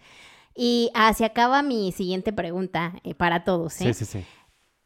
[0.55, 3.93] Y ah, se acaba mi siguiente pregunta eh, para todos, ¿eh?
[3.93, 4.25] Sí, sí, sí.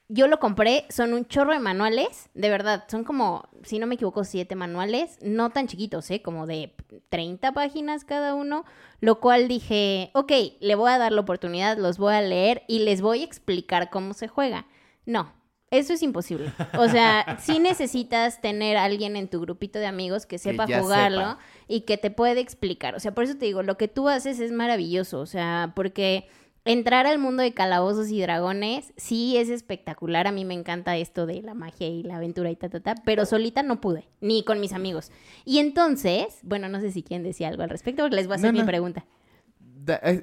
[0.08, 3.94] Yo lo compré, son un chorro de manuales, de verdad, son como, si no me
[3.94, 6.20] equivoco, siete manuales, no tan chiquitos, ¿eh?
[6.20, 6.74] Como de
[7.08, 8.66] 30 páginas cada uno,
[9.00, 12.80] lo cual dije, ok, le voy a dar la oportunidad, los voy a leer y
[12.80, 14.66] les voy a explicar cómo se juega.
[15.06, 15.32] No,
[15.72, 16.52] eso es imposible.
[16.78, 21.30] O sea, sí necesitas tener a alguien en tu grupito de amigos que sepa jugarlo
[21.30, 21.38] sepa.
[21.66, 22.94] y que te puede explicar.
[22.94, 26.28] O sea, por eso te digo, lo que tú haces es maravilloso, o sea, porque
[26.66, 30.26] entrar al mundo de calabozos y dragones sí es espectacular.
[30.26, 32.94] A mí me encanta esto de la magia y la aventura y ta, ta, ta.
[33.06, 35.10] Pero solita no pude, ni con mis amigos.
[35.46, 38.36] Y entonces, bueno, no sé si quieren decir algo al respecto, porque les voy a
[38.36, 39.06] hacer No, mi pregunta.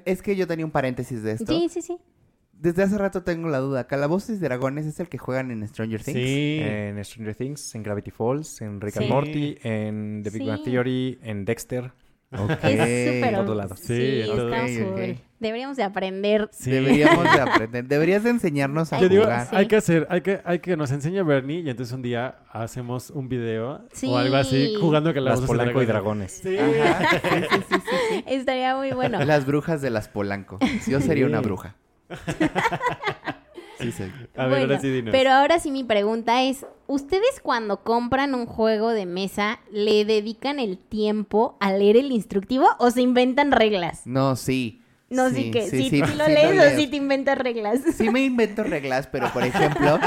[0.05, 1.51] Es que yo tenía un paréntesis de esto.
[1.51, 1.97] Sí, sí, sí.
[2.59, 3.87] Desde hace rato tengo la duda.
[3.87, 6.17] ¿Calabozos y Dragones es el que juegan en Stranger Things?
[6.17, 6.59] Sí.
[6.61, 9.11] En Stranger Things, en Gravity Falls, en Rick and Sí.
[9.11, 10.63] Morty, en The Big Bang Sí.
[10.71, 11.91] Theory, en Dexter.
[12.31, 12.51] Ok.
[12.63, 13.35] Es súper...
[13.35, 13.79] Por todos lados.
[13.79, 14.51] Sí, Sí, en está todos.
[14.51, 15.11] Ok, cool.
[15.11, 15.17] ok.
[15.39, 16.49] Deberíamos de aprender.
[16.51, 16.69] Sí.
[16.69, 17.85] Deberíamos de aprender.
[17.87, 19.47] Deberías de enseñarnos a Yo digo, jugar.
[19.49, 19.55] Sí.
[19.55, 23.09] hay que hacer, hay que, hay que nos enseñe Bernie y entonces un día hacemos
[23.09, 24.07] un video Sí.
[24.09, 26.41] o algo así jugando que Las Polanco y Dragones.
[26.43, 26.57] Sí.
[26.57, 27.09] Ajá.
[27.09, 28.23] Sí, sí, sí, sí, sí.
[28.27, 29.23] Estaría muy bueno.
[29.23, 30.59] Las brujas de las Polanco.
[30.87, 31.75] Yo sería una bruja.
[33.79, 34.03] Sí, sí.
[34.35, 35.11] A ver, Bueno, ahora sí dinos.
[35.11, 40.59] Pero ahora sí mi pregunta es, ¿ustedes cuando compran un juego de mesa le dedican
[40.59, 44.01] el tiempo a leer el instructivo o se inventan reglas?
[44.05, 44.81] No, sí.
[45.09, 47.79] No, sí, que sí, sí, lo lees o sí te inventas reglas.
[47.95, 49.97] Sí me invento reglas, pero por ejemplo,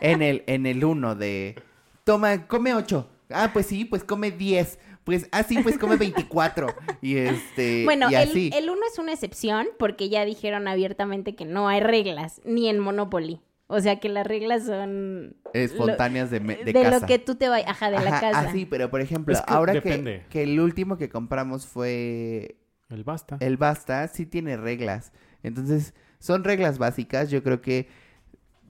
[0.00, 1.62] en el en el uno de
[2.02, 3.08] toma, come ocho.
[3.30, 4.78] Ah, pues sí, pues come 10.
[5.08, 6.66] Pues así, pues come 24.
[7.00, 8.50] Y este Bueno, y así.
[8.52, 12.68] el, el uno es una excepción porque ya dijeron abiertamente que no hay reglas, ni
[12.68, 13.40] en Monopoly.
[13.68, 17.00] O sea que las reglas son espontáneas de, lo, de, de casa.
[17.00, 18.40] lo que tú te vayas, ajá, de la casa.
[18.40, 20.24] Así, pero por ejemplo, Es que ahora depende.
[20.24, 22.58] que, que el último que compramos fue
[22.90, 23.38] El basta.
[23.40, 25.12] el Basta, sí tiene reglas.
[25.42, 27.30] Entonces, son reglas básicas.
[27.30, 27.88] Yo creo que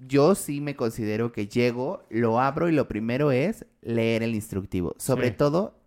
[0.06, 4.94] yo sí me considero que llego, lo abro y lo primero es leer el instructivo.
[4.98, 5.34] Sobre Sí.
[5.36, 5.77] todo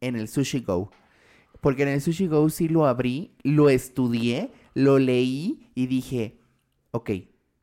[0.00, 0.90] en el Sushi Go.
[1.60, 6.38] Porque en el Sushi Go sí lo abrí, lo estudié, lo leí y dije,
[6.90, 7.10] ok,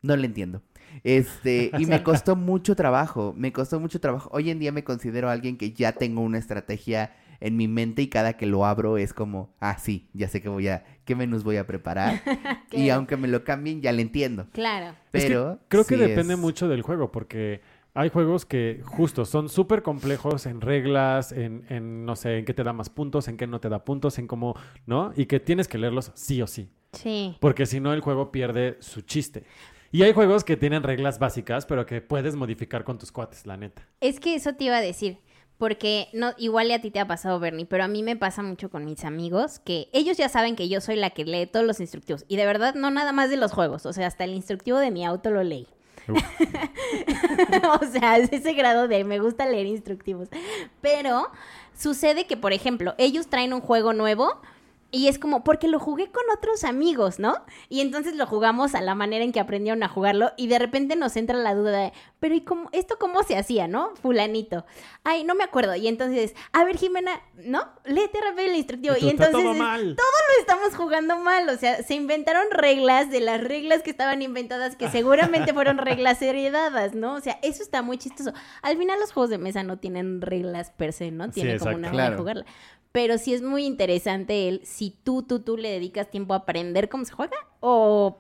[0.04, 0.62] no le entiendo.
[1.04, 4.30] Este, y me costó mucho trabajo, me costó mucho trabajo.
[4.34, 8.08] Hoy en día me considero alguien que ya tengo una estrategia en mi mente y
[8.08, 11.44] cada que lo abro es como, ah, sí, ya sé que voy a, qué menús
[11.44, 12.22] voy a preparar.
[12.72, 14.48] y aunque me lo cambien, ya le entiendo.
[14.54, 14.96] Claro.
[15.14, 17.62] Es que Pero creo que sí depende es- mucho del juego, porque
[18.00, 22.54] hay juegos que justo son súper complejos en reglas, en, en, no sé, en qué
[22.54, 25.12] te da más puntos, en qué no te da puntos, en cómo, ¿no?
[25.16, 27.36] Y que tienes que leerlos sí o sí, Sí.
[27.40, 29.44] porque si no el juego pierde su chiste.
[29.92, 33.58] Y hay juegos que tienen reglas básicas, pero que puedes modificar con tus cuates, la
[33.58, 33.82] neta.
[34.00, 35.18] Es que eso te iba a decir.
[35.58, 38.70] Porque no, igual a ti te ha pasado, Bernie, pero a mí me pasa mucho
[38.70, 41.80] con mis amigos que ellos ya saben que yo soy la que lee todos los
[41.80, 42.26] instructivos.
[42.28, 43.88] Y de verdad, no nada más de los juegos.
[43.88, 45.66] O sea, hasta el instructivo de mi auto lo leí.
[47.82, 50.30] O sea, es ese grado de me gusta leer instructivos.
[50.82, 51.30] Pero
[51.78, 54.40] sucede que, por ejemplo, ellos traen un juego nuevo
[54.90, 57.36] y es como, porque lo jugué con otros amigos, ¿no?
[57.68, 60.96] Y entonces lo jugamos a la manera en que aprendieron a jugarlo y de repente
[60.96, 63.92] nos entra la duda de, pero ¿y cómo, esto cómo se hacía, no?
[64.02, 64.66] Fulanito.
[65.04, 65.76] Ay, no me acuerdo.
[65.76, 67.68] Y entonces, a ver, Jimena, ¿no?
[67.86, 68.96] Léete rápido el instructivo.
[68.96, 69.90] Y tú, Y, "Está entonces todo mal".
[69.90, 71.50] lo estamos jugando mal.
[71.50, 76.22] O sea, se inventaron reglas de las reglas que estaban inventadas que seguramente fueron reglas
[76.22, 77.16] heredadas, ¿no?
[77.16, 78.32] O sea, eso está muy chistoso.
[78.62, 81.26] Al final los juegos de mesa no tienen reglas per se, ¿no?
[81.26, 82.46] Sí, Tienen como una manera de jugarla.
[82.98, 86.90] Pero sí es muy interesante el si tú, tú, tú le dedicas tiempo a aprender
[86.90, 88.20] cómo se juega o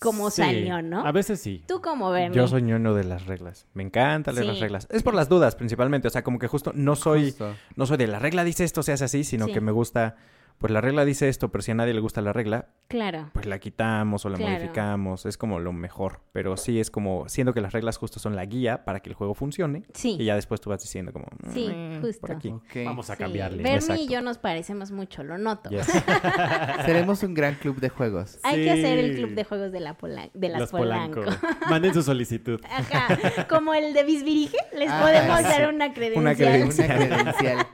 [0.00, 1.06] cómo Sí, salió, ¿no?
[1.06, 1.62] A veces sí.
[1.68, 2.34] Tú como Bernie.
[2.34, 3.66] Yo soy ñoño de las reglas.
[3.74, 4.50] Me encanta leer Sí.
[4.52, 4.88] las reglas.
[4.90, 6.08] Es por las dudas principalmente.
[6.08, 7.54] O sea, como que justo no soy, Justo.
[7.76, 9.52] no soy de la regla dice esto, se hace así, sino Sí.
[9.52, 10.16] que me gusta,
[10.58, 13.30] pues la regla dice esto, pero si a nadie le gusta la regla, Claro.
[13.32, 14.52] pues la quitamos o la Claro.
[14.54, 15.26] modificamos.
[15.26, 16.20] Es como lo mejor.
[16.32, 19.14] Pero sí es como, siendo que las reglas justo son la guía para que el
[19.14, 19.82] juego funcione.
[19.94, 20.16] Sí.
[20.18, 22.20] Y ya después tú vas diciendo como, Sí, "Mm, justo.
[22.20, 22.48] por aquí.
[22.48, 22.84] Ok.
[22.84, 23.22] Vamos a Sí.
[23.22, 23.62] cambiarle.
[23.62, 25.68] Bernie y yo nos parecemos mucho, lo noto.
[25.70, 25.86] Yes.
[26.86, 28.38] Seremos un gran club de juegos.
[28.42, 29.16] Hay que hacer el Sí.
[29.22, 31.20] club de juegos de, la Pola- de las Los Polanco.
[31.22, 31.46] Polanco.
[31.70, 32.60] Manden su solicitud.
[32.70, 35.44] Ajá, como el de Bisbirige, les Ah, podemos sí.
[35.44, 36.20] dar una credencial.
[36.24, 36.86] Una credencial.
[36.96, 37.66] Una credencial.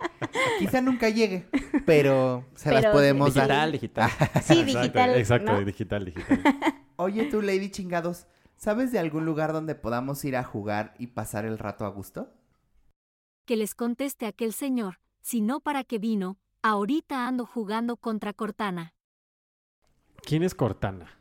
[0.58, 1.46] Quizá nunca llegue,
[1.84, 3.70] pero se las podemos dar.
[3.70, 4.10] digital, digital.
[4.42, 5.10] Sí, Exacto, digital.
[5.16, 5.64] Exacto, ¿no?
[5.64, 6.42] digital, digital.
[6.96, 11.44] Oye tú, Lady Chingados, ¿sabes de algún lugar donde podamos ir a jugar y pasar
[11.44, 12.32] el rato a gusto?
[13.44, 18.94] Que les conteste aquel señor, si no para qué vino, ahorita ando jugando contra Cortana.
[20.22, 21.18] ¿Quién es Cortana?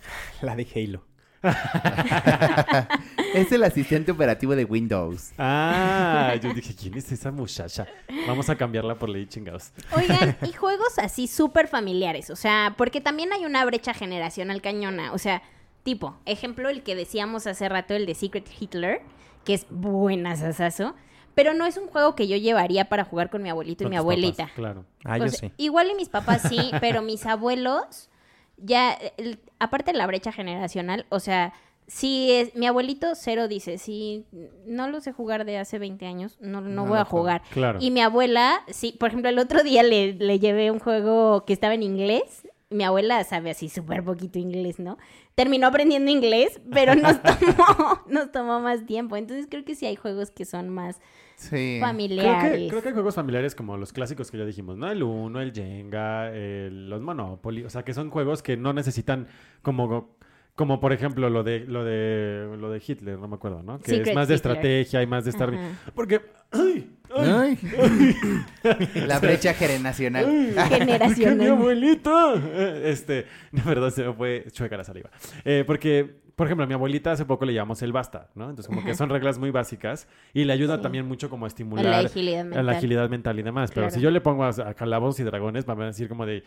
[0.42, 1.07] La de Halo.
[3.34, 5.32] es el asistente operativo de Windows.
[5.38, 7.86] Ah, yo dije, ¿quién es esa muchacha?
[8.26, 9.72] Vamos a cambiarla por Lady Chingados.
[9.96, 15.12] Oigan, y juegos así súper familiares, o sea, porque también hay una brecha generacional cañona,
[15.12, 15.42] o sea,
[15.82, 19.00] tipo, ejemplo, el que decíamos hace rato, el de Secret Hitler,
[19.44, 20.94] que es buena sasazo,
[21.34, 23.90] pero no es un juego que yo llevaría para jugar con mi abuelito y Con
[23.90, 24.44] mi abuelita.
[24.44, 24.84] papás, claro.
[25.04, 25.52] Ah, O yo sea, sí.
[25.56, 28.10] Igual y mis papás sí, pero mis abuelos,
[28.58, 31.52] ya, el- aparte de la brecha generacional, o sea,
[31.86, 34.26] sí es, mi abuelito cero dice, sí,
[34.66, 37.42] no lo sé jugar de hace 20 años, no, no, No voy a jugar.
[37.50, 37.78] Claro.
[37.80, 41.52] Y mi abuela, sí, por ejemplo, el otro día le, le llevé un juego que
[41.52, 44.98] estaba en inglés mi abuela sabe así súper poquito inglés, ¿no?
[45.34, 49.16] Terminó aprendiendo inglés, pero nos tomó, nos tomó más tiempo.
[49.16, 51.00] Entonces creo que sí hay juegos que son más
[51.38, 51.76] Sí.
[51.78, 52.52] Creo familiares.
[52.62, 54.90] que, creo que hay juegos familiares como los clásicos que ya dijimos, ¿no?
[54.90, 59.28] El Uno, el Jenga, el- los Monopoly, o sea, que son juegos que no necesitan
[59.62, 60.16] como,
[60.56, 63.78] como por ejemplo lo de, lo de, lo de Hitler, no me acuerdo, ¿no?
[63.78, 64.52] Que Secret es más de Hitler.
[64.52, 65.54] estrategia y más de estar...
[65.54, 65.68] Ajá.
[65.94, 66.20] Porque...
[66.50, 66.90] ¡Ay!
[67.16, 67.58] ¡Ay!
[67.78, 69.06] Ay.
[69.06, 70.24] La brecha generacional.
[70.24, 71.48] ¡Que mi Generacional.
[71.50, 72.34] abuelita!
[72.36, 75.10] Eh, Este, de verdad se me fue chueca la saliva.
[75.44, 78.44] Eh, porque, por ejemplo, a mi abuelita hace poco le llamamos el basta, ¿no?
[78.48, 80.82] Entonces, como que son reglas muy básicas y le ayuda Sí.
[80.82, 82.66] también mucho como a A estimular la agilidad mental.
[82.66, 83.70] la agilidad mental y demás.
[83.72, 83.94] Pero Claro.
[83.96, 86.44] si yo le pongo a, a calabozos y dragones, van a decir como de,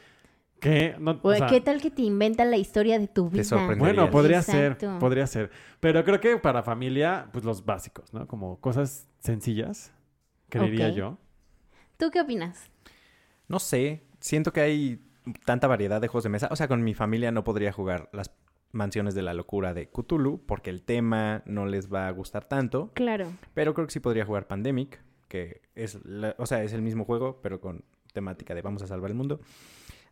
[0.62, 0.96] ¿qué?
[0.98, 3.44] No, o sea, ¿Qué tal que te inventan la historia de tu vida?
[3.78, 4.90] bueno, podría Exacto.
[4.92, 5.52] ser, podría ser.
[5.82, 8.26] Pero creo que para familia, pues los básicos, ¿no?
[8.28, 9.94] Como cosas sencillas,
[10.50, 11.18] creería yo.
[11.98, 12.70] ¿Tú qué opinas?
[13.50, 15.02] No sé, siento que hay
[15.46, 16.48] tanta variedad de juegos de mesa.
[16.50, 18.32] O sea, con mi familia no podría jugar las
[18.72, 22.92] mansiones de la locura de Cthulhu porque el tema no les va a gustar tanto.
[22.94, 23.28] Claro.
[23.54, 27.06] Pero creo que sí podría jugar Pandemic, que es, la- o sea, es el mismo
[27.06, 29.40] juego, pero con temática de vamos a salvar el mundo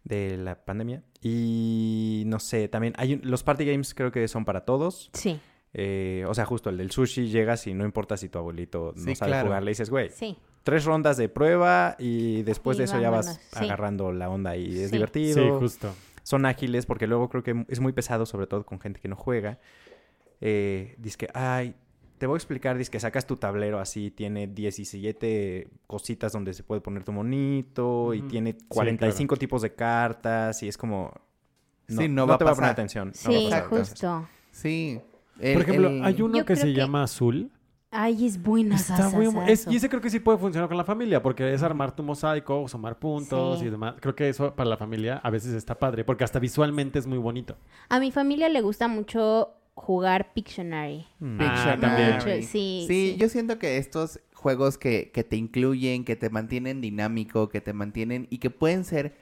[0.03, 1.03] de la pandemia.
[1.22, 5.10] Y no sé, también hay un- los party games creo que son para todos.
[5.14, 5.39] Sí,
[5.72, 9.03] Eh, o sea, justo el del sushi llegas y no importa si tu abuelito no
[9.03, 9.49] Sí, sabe claro.
[9.49, 10.36] jugar, le dices, güey, sí.
[10.64, 13.60] tres rondas de prueba y después Y de eso ya vas sí.
[13.66, 14.95] agarrando la onda y es Sí.
[14.95, 15.36] divertido.
[15.36, 15.93] Sí, justo.
[16.30, 19.15] Son ágiles porque luego creo que es muy pesado, sobre todo con gente que no
[19.15, 19.57] juega.
[20.41, 21.73] Eh, dice que, ay,
[22.19, 26.61] te voy a explicar, dice que sacas tu tablero así, tiene 17 cositas donde se
[26.61, 31.11] puede poner tu monito y tiene Sí, 45 tipos de cartas y es como...
[31.88, 33.11] No, Sí, no no va a te va a poner atención.
[33.25, 34.27] no va a Sí, pasar justo.
[34.51, 34.99] Sí.
[35.36, 37.49] Por ejemplo, el- hay uno Yo que se que- llama Azul.
[37.91, 40.77] Ay, es buena Está muy bu- es- y ese creo que sí puede funcionar con
[40.77, 43.65] la familia, porque es armar tu mosaico, sumar puntos Sí.
[43.65, 43.95] y demás.
[43.99, 47.17] Creo que eso para la familia a veces está padre, porque hasta visualmente es muy
[47.17, 47.57] bonito.
[47.89, 51.07] A mi familia le gusta mucho jugar Pictionary.
[51.19, 51.37] Mm.
[51.41, 51.81] Ah, Pictionary.
[51.81, 52.13] también.
[52.15, 53.15] Mucho, sí, Sí, sí.
[53.17, 57.73] yo siento que estos juegos que, que te incluyen, que te mantienen dinámico, que te
[57.73, 59.15] mantienen y que pueden ser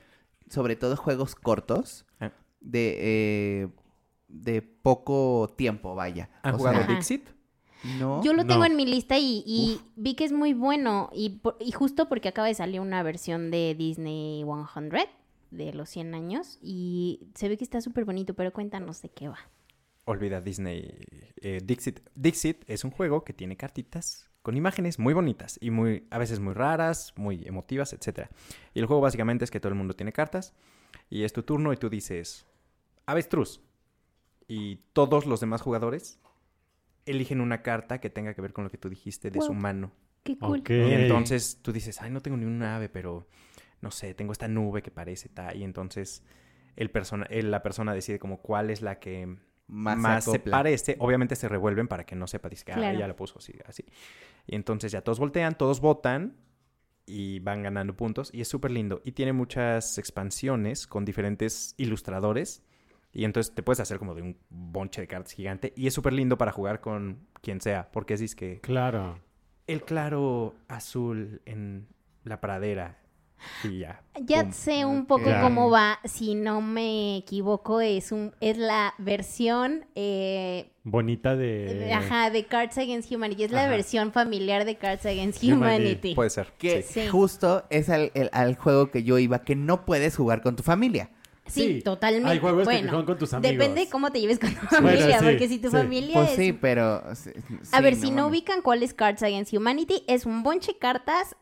[0.49, 2.31] sobre todo juegos cortos Ah.
[2.59, 2.97] de,
[3.63, 3.67] eh,
[4.27, 6.29] de poco tiempo, vaya.
[6.43, 6.93] ¿Han O jugado sea, Ajá.
[6.95, 7.29] Dixit?
[7.99, 8.23] ¿No?
[8.23, 8.47] Yo lo No.
[8.47, 11.09] tengo en mi lista y, y vi que es muy bueno.
[11.13, 11.39] Y
[11.73, 14.89] justo porque acaba de salir una versión de Disney 100
[15.51, 16.57] de los 100 años.
[16.61, 19.37] Y se ve que está súper bonito, pero cuéntanos de qué va.
[20.05, 20.89] Olvida Disney.
[21.41, 21.99] eh, Dixit.
[22.15, 26.39] Dixit es un juego que tiene cartitas con imágenes muy bonitas y muy a veces
[26.39, 28.29] muy raras, muy emotivas, etc.
[28.73, 30.53] Y el juego básicamente es que todo el mundo tiene cartas
[31.09, 32.45] y es tu turno y tú dices
[33.05, 33.59] avestruz.
[34.47, 36.19] Y todos los demás jugadores
[37.07, 39.91] eligen una carta que tenga que ver con lo que tú dijiste de su mano.
[40.23, 40.61] Qué cool.
[40.67, 43.27] Y entonces tú dices, ay, no tengo ni una ave, pero
[43.81, 45.55] no sé, tengo esta nube que parece tal.
[45.57, 46.23] Y entonces
[46.75, 49.37] el persona, el- la persona decide como cuál es la que
[49.67, 50.95] Más, más, se parece.
[50.99, 52.95] Obviamente se revuelven para que no sepa, dice que ah, Claro.
[52.97, 53.83] ella la puso así, así.
[54.45, 56.35] Y entonces ya todos voltean, todos votan
[57.05, 58.29] y van ganando puntos.
[58.33, 59.01] Y es súper lindo.
[59.05, 62.63] Y tiene muchas expansiones con diferentes ilustradores.
[63.17, 65.73] Y entonces te puedes hacer como de un bonche de cartas gigante.
[65.75, 67.89] Y es súper lindo para jugar con quien sea.
[67.91, 69.19] Porque es que Claro.
[69.65, 71.87] el claro azul en
[72.23, 72.99] la pradera.
[73.63, 74.01] Y ya.
[74.21, 74.51] Ya pum.
[74.51, 80.71] sé un poco cómo va, si no me equivoco, es un es la versión eh,
[80.83, 81.93] Bonita de- de...
[81.93, 85.55] ajá, de Cards Against Humanity, es la versión familiar de Cards Against Humanity.
[85.55, 86.15] Humanity.
[86.15, 86.53] Puede ser.
[86.57, 87.07] Que sí.
[87.09, 90.61] Justo es al, el- al juego que yo iba, que no puedes jugar con tu
[90.63, 91.09] familia.
[91.47, 92.29] Sí, Sí, totalmente.
[92.29, 93.57] hay juegos que bueno, son con tus amigos.
[93.57, 95.77] Depende de cómo te lleves con tu Bueno, familia, sí, porque si tu sí.
[95.77, 97.03] familia Pues es sí, pero...
[97.15, 97.31] sí,
[97.71, 100.77] A sí, ver, si no ubican cuál es Cards Against Humanity, es un bonche de
[100.79, 101.35] cartas,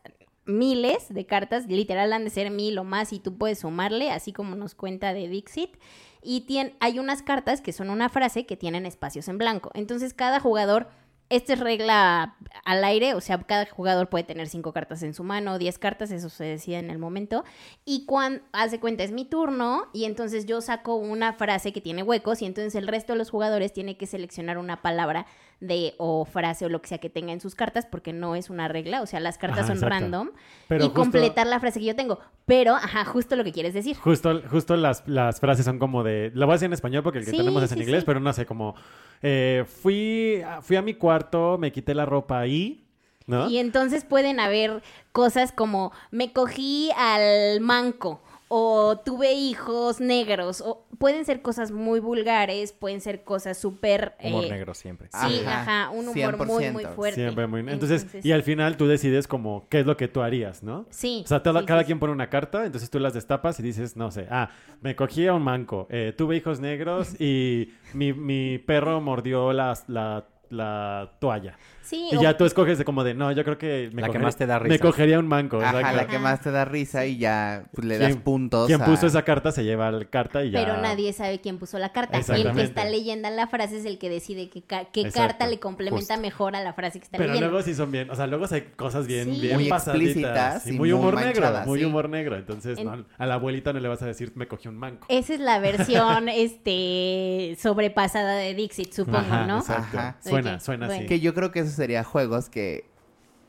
[0.44, 4.32] miles de cartas, literal han de ser mil o más y tú puedes sumarle, así
[4.32, 5.76] como nos cuenta de Dixit.
[6.22, 9.70] Y tien- hay unas cartas que son una frase que tienen espacios en blanco.
[9.74, 10.88] Entonces cada jugador,
[11.28, 15.24] esta es regla al aire, o sea, cada jugador puede tener cinco cartas en su
[15.24, 17.44] mano, diez cartas, eso se decide en el momento.
[17.84, 22.02] Y cuando hace cuenta es mi turno y entonces yo saco una frase que tiene
[22.02, 25.26] huecos y entonces el resto de los jugadores tiene que seleccionar una palabra
[25.60, 28.50] de o frase o lo que sea que tenga en sus cartas porque no es
[28.50, 29.94] una regla, o sea, las cartas Ajá, son exacto.
[30.00, 30.30] random
[30.68, 32.18] Pero y justo- completar la frase que yo tengo.
[32.44, 33.96] Pero, ajá, justo lo que quieres decir.
[33.96, 36.30] Justo, justo las, las frases son como de...
[36.34, 38.00] Lo voy a decir en español porque el que Sí, tenemos es en sí, inglés,
[38.02, 38.06] sí.
[38.06, 38.74] pero no sé, como...
[39.22, 42.86] eh, fui, a- fui a mi cuarto, me quité la ropa ahí,
[43.26, 43.48] ¿no?
[43.48, 44.82] Y entonces pueden haber
[45.12, 51.98] cosas como me cogí al manco o tuve hijos negros, o pueden ser cosas muy
[52.00, 54.14] vulgares, pueden ser cosas súper...
[54.22, 55.08] Humor eh, negro siempre.
[55.12, 56.94] Sí, Ajá, ajá, un humor muy, muy 100%.
[56.94, 57.20] fuerte.
[57.22, 57.60] Siempre muy...
[57.60, 60.86] Entonces, y al final tú decides como qué es lo que tú harías, ¿no?
[60.90, 61.22] Sí.
[61.24, 63.96] O sea, sí, cada sí, quien pone una carta, entonces tú las destapas y dices,
[63.96, 68.58] no sé, ah, me cogí a un manco, eh, tuve hijos negros y mi, mi
[68.58, 71.56] perro mordió las- la, la toalla.
[71.82, 74.08] Sí, Y o- ya tú escoges de como de, no, yo creo que me, La
[74.08, 74.82] que cogería- más te da me risa.
[74.82, 75.58] cogería un manco.
[75.58, 75.96] Ajá, exacto.
[75.96, 78.66] la que más te da risa y ya pues, le das ¿Quién- puntos.
[78.66, 80.58] Quien a- puso esa carta se lleva la carta y ya.
[80.64, 82.18] Pero nadie sabe quién puso la carta.
[82.18, 85.46] El que está leyendo la frase es el que decide qué, ca- qué Exacto, carta
[85.46, 86.20] le complementa justo.
[86.20, 87.50] mejor a la frase que está Pero leyendo.
[87.52, 89.40] luego sí son bien, o sea, luego hay cosas bien, Sí.
[89.42, 90.06] bien Muy pasaditas.
[90.06, 92.36] explícitas y muy muy humor negro, muy humor negro.
[92.36, 95.06] Entonces, En- no, a la abuelita no le vas a decir, me cogí un manco.
[95.08, 99.58] Esa es la versión este sobrepasada de Dixit, supongo, Ajá, ¿no?
[99.58, 99.98] Exacto.
[99.98, 100.16] Ajá.
[100.42, 101.06] Suena, suena así.
[101.06, 102.84] Que yo creo que eso sería juegos que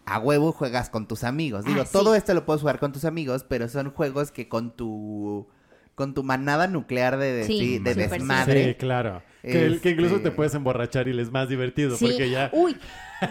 [0.05, 1.65] a huevo juegas con tus amigos.
[1.65, 1.91] Digo, Ah, sí.
[1.93, 5.47] todo esto lo puedes jugar con tus amigos, pero son juegos que con tu
[5.95, 8.65] con tu manada nuclear de, de- Sí, desmadre.
[8.69, 9.23] Sí, claro.
[9.41, 12.05] Que, incluso Este- te puedes emborrachar y es más divertido, Sí.
[12.05, 12.51] porque ya...
[12.53, 12.77] Uy,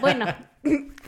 [0.01, 0.25] bueno,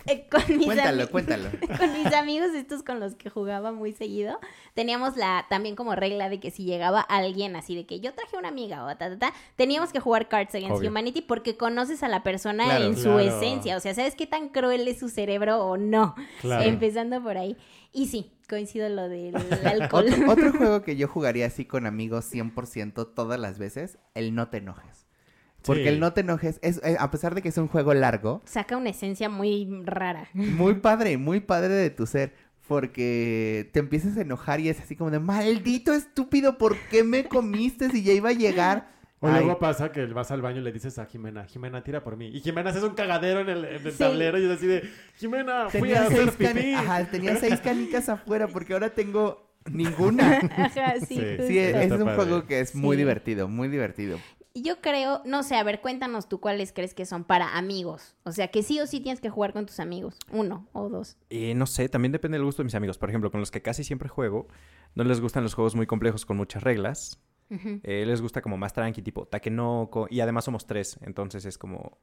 [0.06, 1.50] eh, con mis Cuéntalo, cuéntalo.
[1.78, 4.40] con mis amigos estos con los que jugaba muy seguido,
[4.74, 8.38] teníamos la también como regla de que si llegaba alguien así de que yo traje
[8.38, 10.90] una amiga o ta ta ta, teníamos que jugar Cards Against Obvio.
[10.90, 12.86] Humanity porque conoces a la persona Claro.
[12.86, 13.20] en su Claro.
[13.20, 16.16] esencia, o sea, sabes qué tan cruel es su cerebro o no.
[16.42, 16.64] Claro.
[16.64, 17.58] Empezando por ahí.
[17.92, 19.34] Y sí, coincido lo del
[19.66, 20.06] alcohol.
[20.10, 24.50] Otro, otro juego que yo jugaría así con amigos 100% todas las veces, el no
[24.50, 25.08] te enojes.
[25.64, 25.88] Porque Sí.
[25.90, 28.78] el no te enojes, es, eh, a pesar de que es un juego largo, Saca
[28.78, 30.28] una esencia muy rara.
[30.34, 32.34] muy padre, muy padre de tu ser.
[32.68, 37.26] Porque te empiezas a enojar y es así como de, maldito estúpido, ¿por qué me
[37.26, 38.92] comiste si ya iba a llegar?
[39.22, 42.04] O Ay, luego pasa que vas al baño y le dices a Jimena, Jimena, tira
[42.04, 42.28] por mí.
[42.28, 43.98] Y Jimena hace un cagadero en el, en el Sí.
[43.98, 44.84] tablero y es así de,
[45.18, 46.74] Jimena, fui tenía a hacer pipí.
[46.74, 50.38] Ajá, tenía seis canicas afuera porque ahora tengo ninguna.
[50.58, 52.16] Ajá, sí, es un padre.
[52.16, 53.00] juego que es muy Sí.
[53.00, 54.20] divertido, muy divertido.
[54.56, 58.16] Yo creo, no sé, a ver, cuéntanos tú cuáles crees que son para amigos.
[58.24, 60.18] O sea, que sí o sí tienes que jugar con tus amigos.
[60.32, 61.18] Uno o dos.
[61.30, 62.98] Eh, no sé, también depende del gusto de mis amigos.
[62.98, 64.48] Por ejemplo, con los que casi siempre juego,
[64.96, 67.20] no les gustan los juegos muy complejos con muchas reglas.
[67.52, 70.08] Eh, les gusta como más tranqui, tipo Takenoko.
[70.10, 71.98] Y además somos tres, entonces es como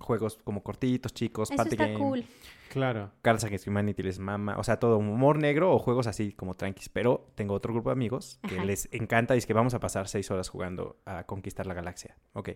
[0.00, 1.98] juegos como cortitos, chicos, Eso party está game.
[1.98, 2.24] cool.
[2.70, 3.10] Claro.
[3.22, 4.56] Cards Against Humanity les mama.
[4.58, 6.88] O sea, todo humor negro o juegos así como tranquis.
[6.90, 8.64] Pero tengo otro grupo de amigos que Ajá.
[8.64, 12.16] les encanta y es que vamos a pasar seis horas jugando a conquistar la galaxia.
[12.34, 12.50] Ok.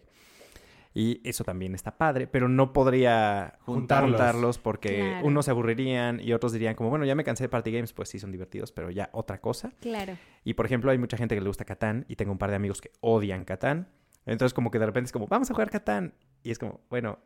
[0.95, 4.11] Y eso también está padre, pero no podría Juntarlos.
[4.11, 5.27] juntarlos, porque Claro.
[5.27, 8.11] unos se aburrirían y otros dirían como, bueno, ya me cansé de party games, pues
[8.11, 9.73] sí son divertidos, pero ya otra cosa.
[9.81, 10.19] Claro.
[10.45, 12.57] Y por ejemplo, hay mucha gente que le gusta Catán y tengo un par de
[12.57, 13.89] amigos que odian Catán.
[14.27, 16.13] Entonces como que de repente es como, vamos a jugar Catán.
[16.43, 17.21] Y es como, bueno,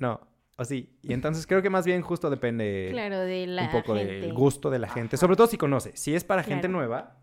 [0.00, 0.20] no,
[0.56, 0.96] o sí.
[1.02, 4.12] Y entonces creo que más bien justo depende Claro, de la un poco gente.
[4.20, 5.16] del gusto de la gente.
[5.16, 5.96] Sobre todo si conoce.
[5.96, 6.78] Si es para gente Claro.
[6.78, 7.16] nueva,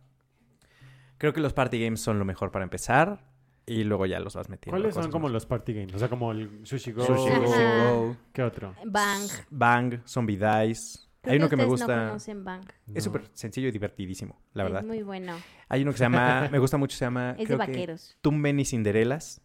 [1.18, 3.34] creo que los party games son lo mejor para empezar.
[3.68, 4.78] Y luego ya los vas metiendo.
[4.78, 5.34] a ¿Cuáles son como más.
[5.34, 5.96] los party games?
[5.96, 7.04] O sea, como el Sushi Go.
[7.04, 7.52] Sushi Go.
[7.52, 7.92] Ajá.
[7.94, 8.18] Go.
[8.32, 8.76] ¿Qué otro?
[8.86, 9.28] Bang.
[9.50, 11.00] Bang, Zombie Dice.
[11.22, 11.88] Creo Hay uno que me gusta.
[12.04, 12.64] No conocen Bang.
[12.94, 13.02] Es No.
[13.02, 14.82] súper sencillo y divertidísimo, la verdad.
[14.82, 15.36] Es muy bueno.
[15.68, 18.16] Hay uno que se llama, me gusta mucho, se llama Es de creo que vaqueros.
[18.22, 19.42] Too Many Cinderellas.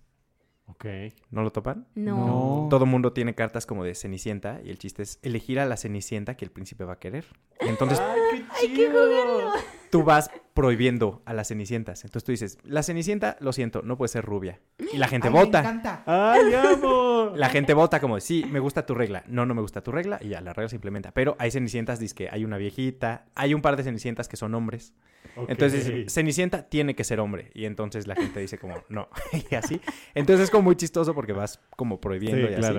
[0.71, 0.85] Ok.
[1.31, 1.87] ¿No lo topan?
[1.95, 2.27] No.
[2.27, 2.67] No.
[2.71, 6.37] Todo mundo tiene cartas como de Cenicienta y el chiste es elegir a la Cenicienta
[6.37, 7.25] que el príncipe va a querer.
[7.61, 8.19] Entonces ¡Ay,
[8.61, 9.53] qué chido!
[9.91, 12.05] tú vas prohibiendo a las Cenicientas.
[12.05, 14.61] Entonces tú dices, la Cenicienta, lo siento, no puede ser rubia.
[14.93, 15.61] Y la gente Ay, me vota.
[15.61, 16.03] encanta.
[16.07, 17.10] ¡Ay, amo!
[17.37, 19.25] La gente vota como, sí, me gusta tu regla.
[19.27, 20.19] No, no me gusta tu regla.
[20.23, 21.13] Y ya, la regla se implementa.
[21.13, 23.27] Pero hay Cenicientas, dice que hay una viejita.
[23.35, 24.93] Hay un par de Cenicientas que son hombres.
[25.37, 25.51] Ok.
[25.51, 27.51] Entonces, dice, Cenicienta tiene que ser hombre.
[27.55, 29.09] Y entonces la gente dice como, no.
[29.51, 29.81] y así.
[30.15, 32.75] Entonces es como muy chistoso porque vas como prohibiendo Sí, y así.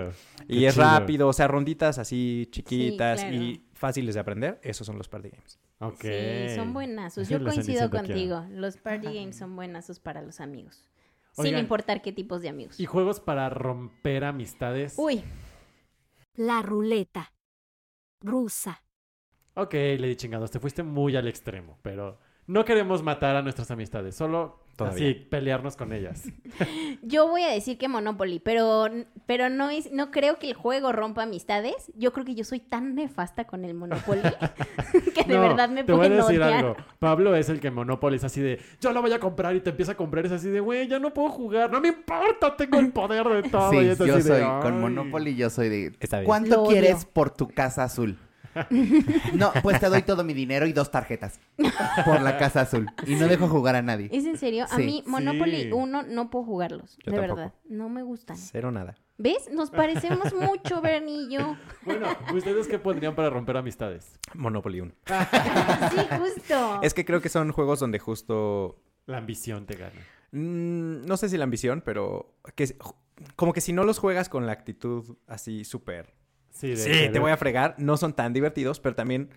[0.47, 0.85] Y Qué es chido.
[0.85, 3.35] rápido, o sea, ronditas así chiquitas claro.
[3.35, 4.59] y fáciles de aprender.
[4.63, 5.59] Esos son los party games.
[5.79, 6.01] Ok.
[6.01, 7.23] Sí, son buenazos.
[7.23, 8.45] Esa Yo coincido contigo.
[8.51, 10.90] Los party games son buenazos para los amigos.
[11.31, 12.79] Sin importar qué tipos de amigos.
[12.79, 14.95] ¿Y juegos para romper amistades?
[14.97, 15.23] Uy,
[16.35, 17.33] La ruleta.
[18.21, 18.83] Rusa.
[19.55, 24.15] Ok, Lady Chingados, te fuiste muy al extremo, pero no queremos matar a nuestras amistades,
[24.15, 25.09] solo Todavía.
[25.09, 26.23] así pelearnos con ellas.
[27.03, 28.87] yo voy a decir que Monopoly, pero,
[29.25, 31.91] pero no es, no creo que el juego rompa amistades.
[31.95, 34.21] Yo creo que yo soy tan nefasta con el Monopoly
[35.15, 36.53] que de No, verdad me te voy a decir odiar.
[36.53, 36.75] algo.
[36.99, 39.69] Pablo es el que Monopoly es así de, yo lo voy a comprar y te
[39.71, 42.79] empieza a comprar, es así de, güey, ya no puedo jugar, no me importa, tengo
[42.79, 43.71] el poder de todo.
[43.71, 44.81] Sí, y es yo así de, soy, con.
[44.81, 45.93] Monopoly yo soy de...
[46.25, 48.17] ¿Cuánto quieres por tu casa azul?
[49.33, 51.39] No, pues te doy todo mi dinero y dos tarjetas
[52.05, 52.87] por la casa azul.
[53.07, 54.09] Y no dejo jugar a nadie.
[54.11, 54.65] ¿Es en serio?
[54.65, 54.83] A Sí.
[54.85, 55.71] mí Monopoly Sí.
[55.71, 57.35] 1 no puedo jugarlos, Yo de tampoco.
[57.37, 57.53] verdad.
[57.69, 58.37] No me gustan.
[58.37, 58.95] Cero nada.
[59.17, 59.49] ¿Ves?
[59.51, 61.55] Nos parecemos mucho, Bernie y yo.
[61.85, 64.19] Bueno, ¿ustedes qué pondrían para romper amistades?
[64.33, 64.91] Monopoly 1.
[65.91, 66.79] Sí, justo.
[66.81, 69.99] Es que creo que son juegos donde justo La ambición te gana.
[70.31, 72.75] Mm, no sé si la ambición, pero que
[73.35, 76.13] como que si no los juegas con la actitud así súper.
[76.51, 77.75] Sí, de- Sí, de- te voy a fregar.
[77.77, 79.29] No son tan divertidos, pero también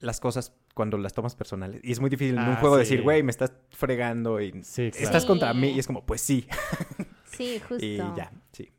[0.00, 1.80] las cosas cuando las tomas personales.
[1.82, 2.80] Y es muy difícil en un Ah, juego sí.
[2.80, 5.06] decir, güey, me estás fregando y Sí, claro.
[5.06, 5.26] estás Sí.
[5.28, 5.70] contra mí.
[5.70, 6.46] Y es como, pues sí.
[7.24, 7.84] Sí, justo.
[7.84, 8.70] Y ya, sí.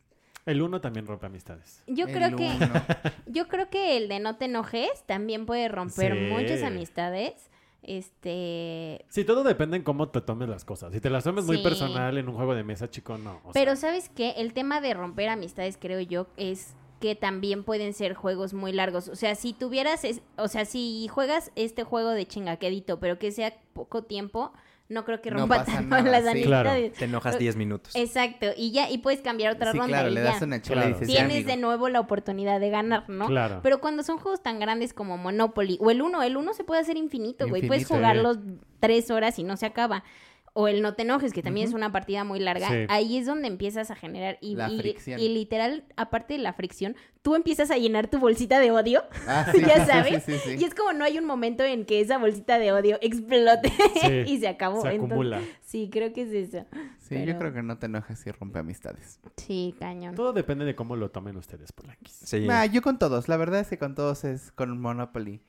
[0.46, 1.84] El uno también rompe amistades.
[1.88, 2.50] Yo El creo que
[3.28, 6.20] yo creo que el de no te enojes también puede romper Sí.
[6.34, 7.50] muchas amistades.
[7.84, 10.92] Este, Sí, todo depende en cómo te tomes las cosas.
[10.94, 13.40] Si te las tomes muy personal en un juego de mesa, chico, no.
[13.44, 14.32] o pero sea, ¿sabes qué?
[14.38, 19.08] El tema de romper amistades, creo yo, es que también pueden ser juegos muy largos.
[19.08, 23.32] O sea, si tuvieras, es- o sea, si juegas este juego de chingaquedito, pero que
[23.32, 24.52] sea poco tiempo,
[24.90, 26.42] no creo que No rompa pasa tanto nada, las sí.
[26.44, 26.72] Claro.
[26.98, 27.96] Te enojas 10 minutos.
[27.96, 30.32] Exacto, y ya, y puedes cambiar otra Sí, ronda claro, y le ya.
[30.32, 30.90] das una chela Claro.
[30.90, 31.50] y dices, "Ya, Tienes amigo".
[31.52, 33.28] de nuevo la oportunidad de ganar, ¿no?
[33.28, 33.60] Claro.
[33.62, 36.82] Pero cuando son juegos tan grandes como Monopoly o el 1, el 1 se puede
[36.82, 37.68] hacer infinito, güey.
[37.68, 38.40] Puedes jugarlos
[38.80, 40.04] tres horas y no se acaba.
[40.54, 42.68] O el no te enojes, que también es una partida muy larga.
[42.70, 42.76] Sí.
[42.90, 44.38] Ahí es donde empiezas a generar.
[44.42, 48.60] Y, La y- y literal, aparte de la fricción, tú empiezas a llenar tu bolsita
[48.60, 49.04] de odio.
[49.28, 50.24] Ah, sí, ya sí, sí, sabes.
[50.24, 50.56] sí, sí.
[50.60, 53.72] Y es como no hay un momento en que esa bolsita de odio explote
[54.02, 54.82] Sí, y se acabó.
[54.82, 55.42] se Entonces, acumula.
[55.62, 56.66] sí, creo que es eso.
[57.00, 59.20] Sí, Pero- yo creo que no te enojas si rompe amistades.
[59.38, 60.16] Sí, cañón.
[60.16, 62.14] Todo depende de cómo lo tomen ustedes, Polanquis.
[62.26, 62.48] Sí.
[62.50, 65.42] Ah, yo con todos, la verdad es que con todos es con Monopoly.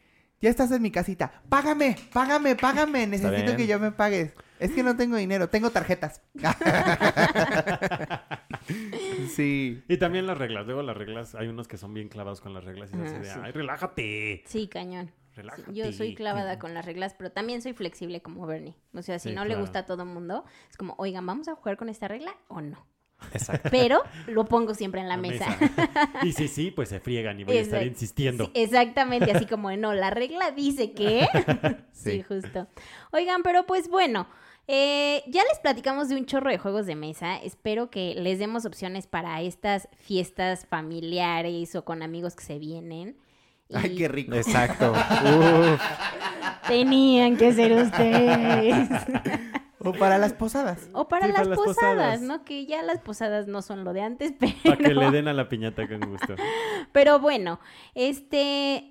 [0.42, 1.42] Ya estás en mi casita.
[1.48, 3.06] Págame, págame, págame.
[3.06, 4.32] Necesito que yo me pagues.
[4.60, 6.20] Es que no tengo dinero, tengo tarjetas.
[9.34, 9.82] sí.
[9.88, 10.66] Y también las reglas.
[10.66, 13.24] Luego las reglas, hay unos que son bien clavados con las reglas y Ah, de,
[13.24, 13.40] sí.
[13.42, 14.42] ay, relájate.
[14.46, 15.10] Sí, cañón.
[15.30, 15.72] Sí, Relájate.
[15.72, 18.74] yo soy clavada con las reglas, pero también soy flexible como Bernie.
[18.94, 21.46] O sea, si Sí, no le gusta a todo el mundo, es como, oigan, ¿vamos
[21.48, 22.84] a jugar con esta regla o no?
[23.32, 23.68] Exacto.
[23.70, 25.56] Pero lo pongo siempre en la, La mesa.
[26.22, 28.46] Y si sí, pues se friegan y voy a estar insistiendo.
[28.46, 31.28] Sí, exactamente, así como, no, la regla dice que...
[31.92, 32.10] sí.
[32.12, 32.22] Sí.
[32.22, 32.66] justo.
[33.12, 34.26] Oigan, pero pues bueno,
[34.72, 37.36] eh, ya les platicamos de un chorro de juegos de mesa.
[37.38, 43.16] Espero que les demos opciones para estas fiestas familiares o con amigos que se vienen.
[43.74, 44.34] Ay, qué rico.
[44.34, 44.92] Exacto.
[44.92, 45.82] Uf.
[46.68, 48.88] Tenían que ser ustedes.
[49.82, 50.90] O para las posadas.
[50.92, 52.20] O para Sí, las, para las posadas, posadas.
[52.20, 52.44] ¿no?
[52.44, 54.52] Que ya las posadas no son lo de antes, pero...
[54.62, 56.34] Para que le den a la piñata con gusto.
[56.92, 57.60] Pero bueno,
[57.94, 58.89] este...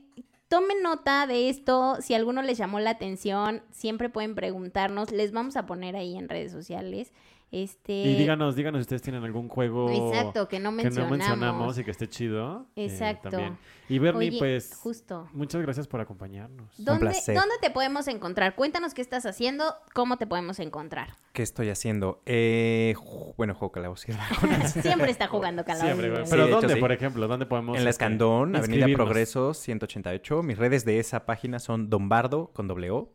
[0.49, 5.55] Tomen nota de esto, si alguno les llamó la atención, siempre pueden preguntarnos, les vamos
[5.55, 7.13] a poner ahí en redes sociales.
[7.51, 11.77] Este Y díganos, díganos si ustedes tienen algún juego Exacto, que no que no mencionamos.
[11.79, 12.67] y que esté chido.
[12.75, 13.29] eh, Exacto.
[13.29, 13.57] también.
[13.87, 15.27] Y Bernie, Oye, pues, justo.
[15.33, 16.71] muchas gracias por acompañarnos.
[16.77, 17.35] ¿Dónde, placer.
[17.35, 18.53] ¿Dónde te podemos encontrar?
[18.55, 21.09] Cuéntanos qué estás haciendo, cómo te podemos encontrar.
[21.33, 22.21] ¿Qué estoy haciendo?
[22.27, 22.93] Eh,
[23.35, 24.71] bueno, juego Calabozos y Dragones.
[24.83, 25.97] Siempre está jugando Calabozos.
[25.99, 26.23] Siempre.
[26.29, 26.79] Pero hecho, ¿dónde, sí.
[26.79, 27.27] por ejemplo?
[27.27, 29.05] ¿Dónde podemos En la este, Escandón, Avenida inscribirnos?
[29.07, 30.43] Progreso 188.
[30.43, 33.11] Mis redes de esa página son Dombardo con doble O.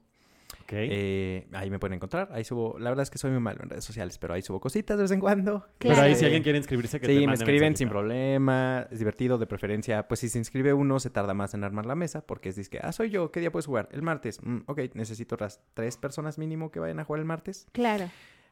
[0.62, 0.72] Ok.
[0.72, 2.28] Eh, ahí me pueden encontrar.
[2.32, 2.78] Ahí subo.
[2.78, 5.02] La verdad es que soy muy malo en redes sociales, pero ahí subo cositas de
[5.02, 5.66] vez en cuando.
[5.78, 6.08] Pero Claro.
[6.08, 8.86] ahí si alguien quiere inscribirse, que te Sí, me escriben sin problema.
[8.90, 10.08] Es divertido, de preferencia.
[10.08, 12.26] Pues si se inscribe uno, se tarda más en armar la mesa.
[12.26, 13.30] Porque es que, ah, soy yo.
[13.30, 13.88] ¿Qué día puedes jugar?
[13.92, 14.40] El martes.
[14.42, 17.66] Mm, ok, necesito las tres personas mínimo que vayan a jugar el martes.
[17.72, 18.08] Claro.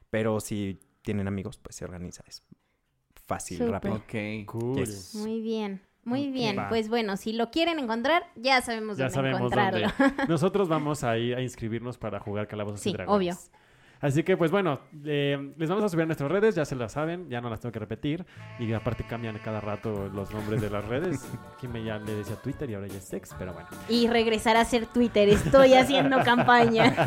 [0.09, 2.23] Pero si tienen amigos, pues se organiza.
[2.27, 2.43] Es
[3.25, 3.95] fácil, rápido.
[3.95, 4.45] Ok.
[4.45, 4.75] Cool.
[4.77, 5.15] Yes.
[5.15, 6.57] Muy bien, muy bien.
[6.57, 6.69] va.
[6.69, 9.87] Pues bueno, si lo quieren encontrar, ya sabemos Ya dónde sabemos encontrarlo.
[9.97, 10.23] dónde.
[10.27, 13.15] Nosotros vamos a ir a inscribirnos para jugar Calabozos Sí, y Dragones.
[13.37, 13.62] obvio.
[14.03, 16.91] Así que, pues bueno, eh, les vamos a subir a nuestras redes, ya se las
[16.91, 18.25] saben, ya no las tengo que repetir.
[18.59, 21.25] Y aparte cambian cada rato los nombres de las redes.
[21.57, 23.67] Aquí me ya le decía Twitter y ahora ya es Sex, pero bueno.
[23.89, 25.29] Y regresar a ser Twitter.
[25.29, 26.93] Estoy haciendo campaña.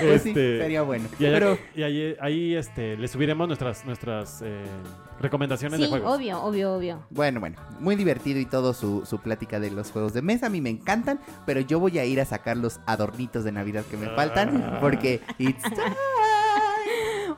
[0.00, 1.04] Pues sí, Este, sería bueno.
[1.18, 4.64] Y, ahí, Pero y ahí, ahí, este, les subiremos nuestras, nuestras eh,
[5.20, 6.16] recomendaciones Sí, de juegos.
[6.16, 7.02] obvio, obvio, obvio.
[7.10, 10.46] Bueno, bueno, muy divertido y todo su, su plática de los juegos de mesa.
[10.46, 13.84] A mí me encantan, pero yo voy a ir a sacar los adornitos de Navidad
[13.90, 14.78] que me faltan Ah.
[14.80, 15.96] porque it's time.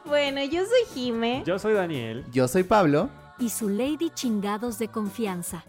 [0.05, 1.43] Bueno, yo soy Jime.
[1.47, 2.25] Yo soy Daniel.
[2.31, 3.09] Yo soy Pablo.
[3.39, 5.65] y su lady chingados de confianza.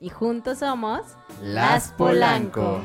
[0.00, 1.00] Y juntos somos
[1.42, 2.80] Las Polanco.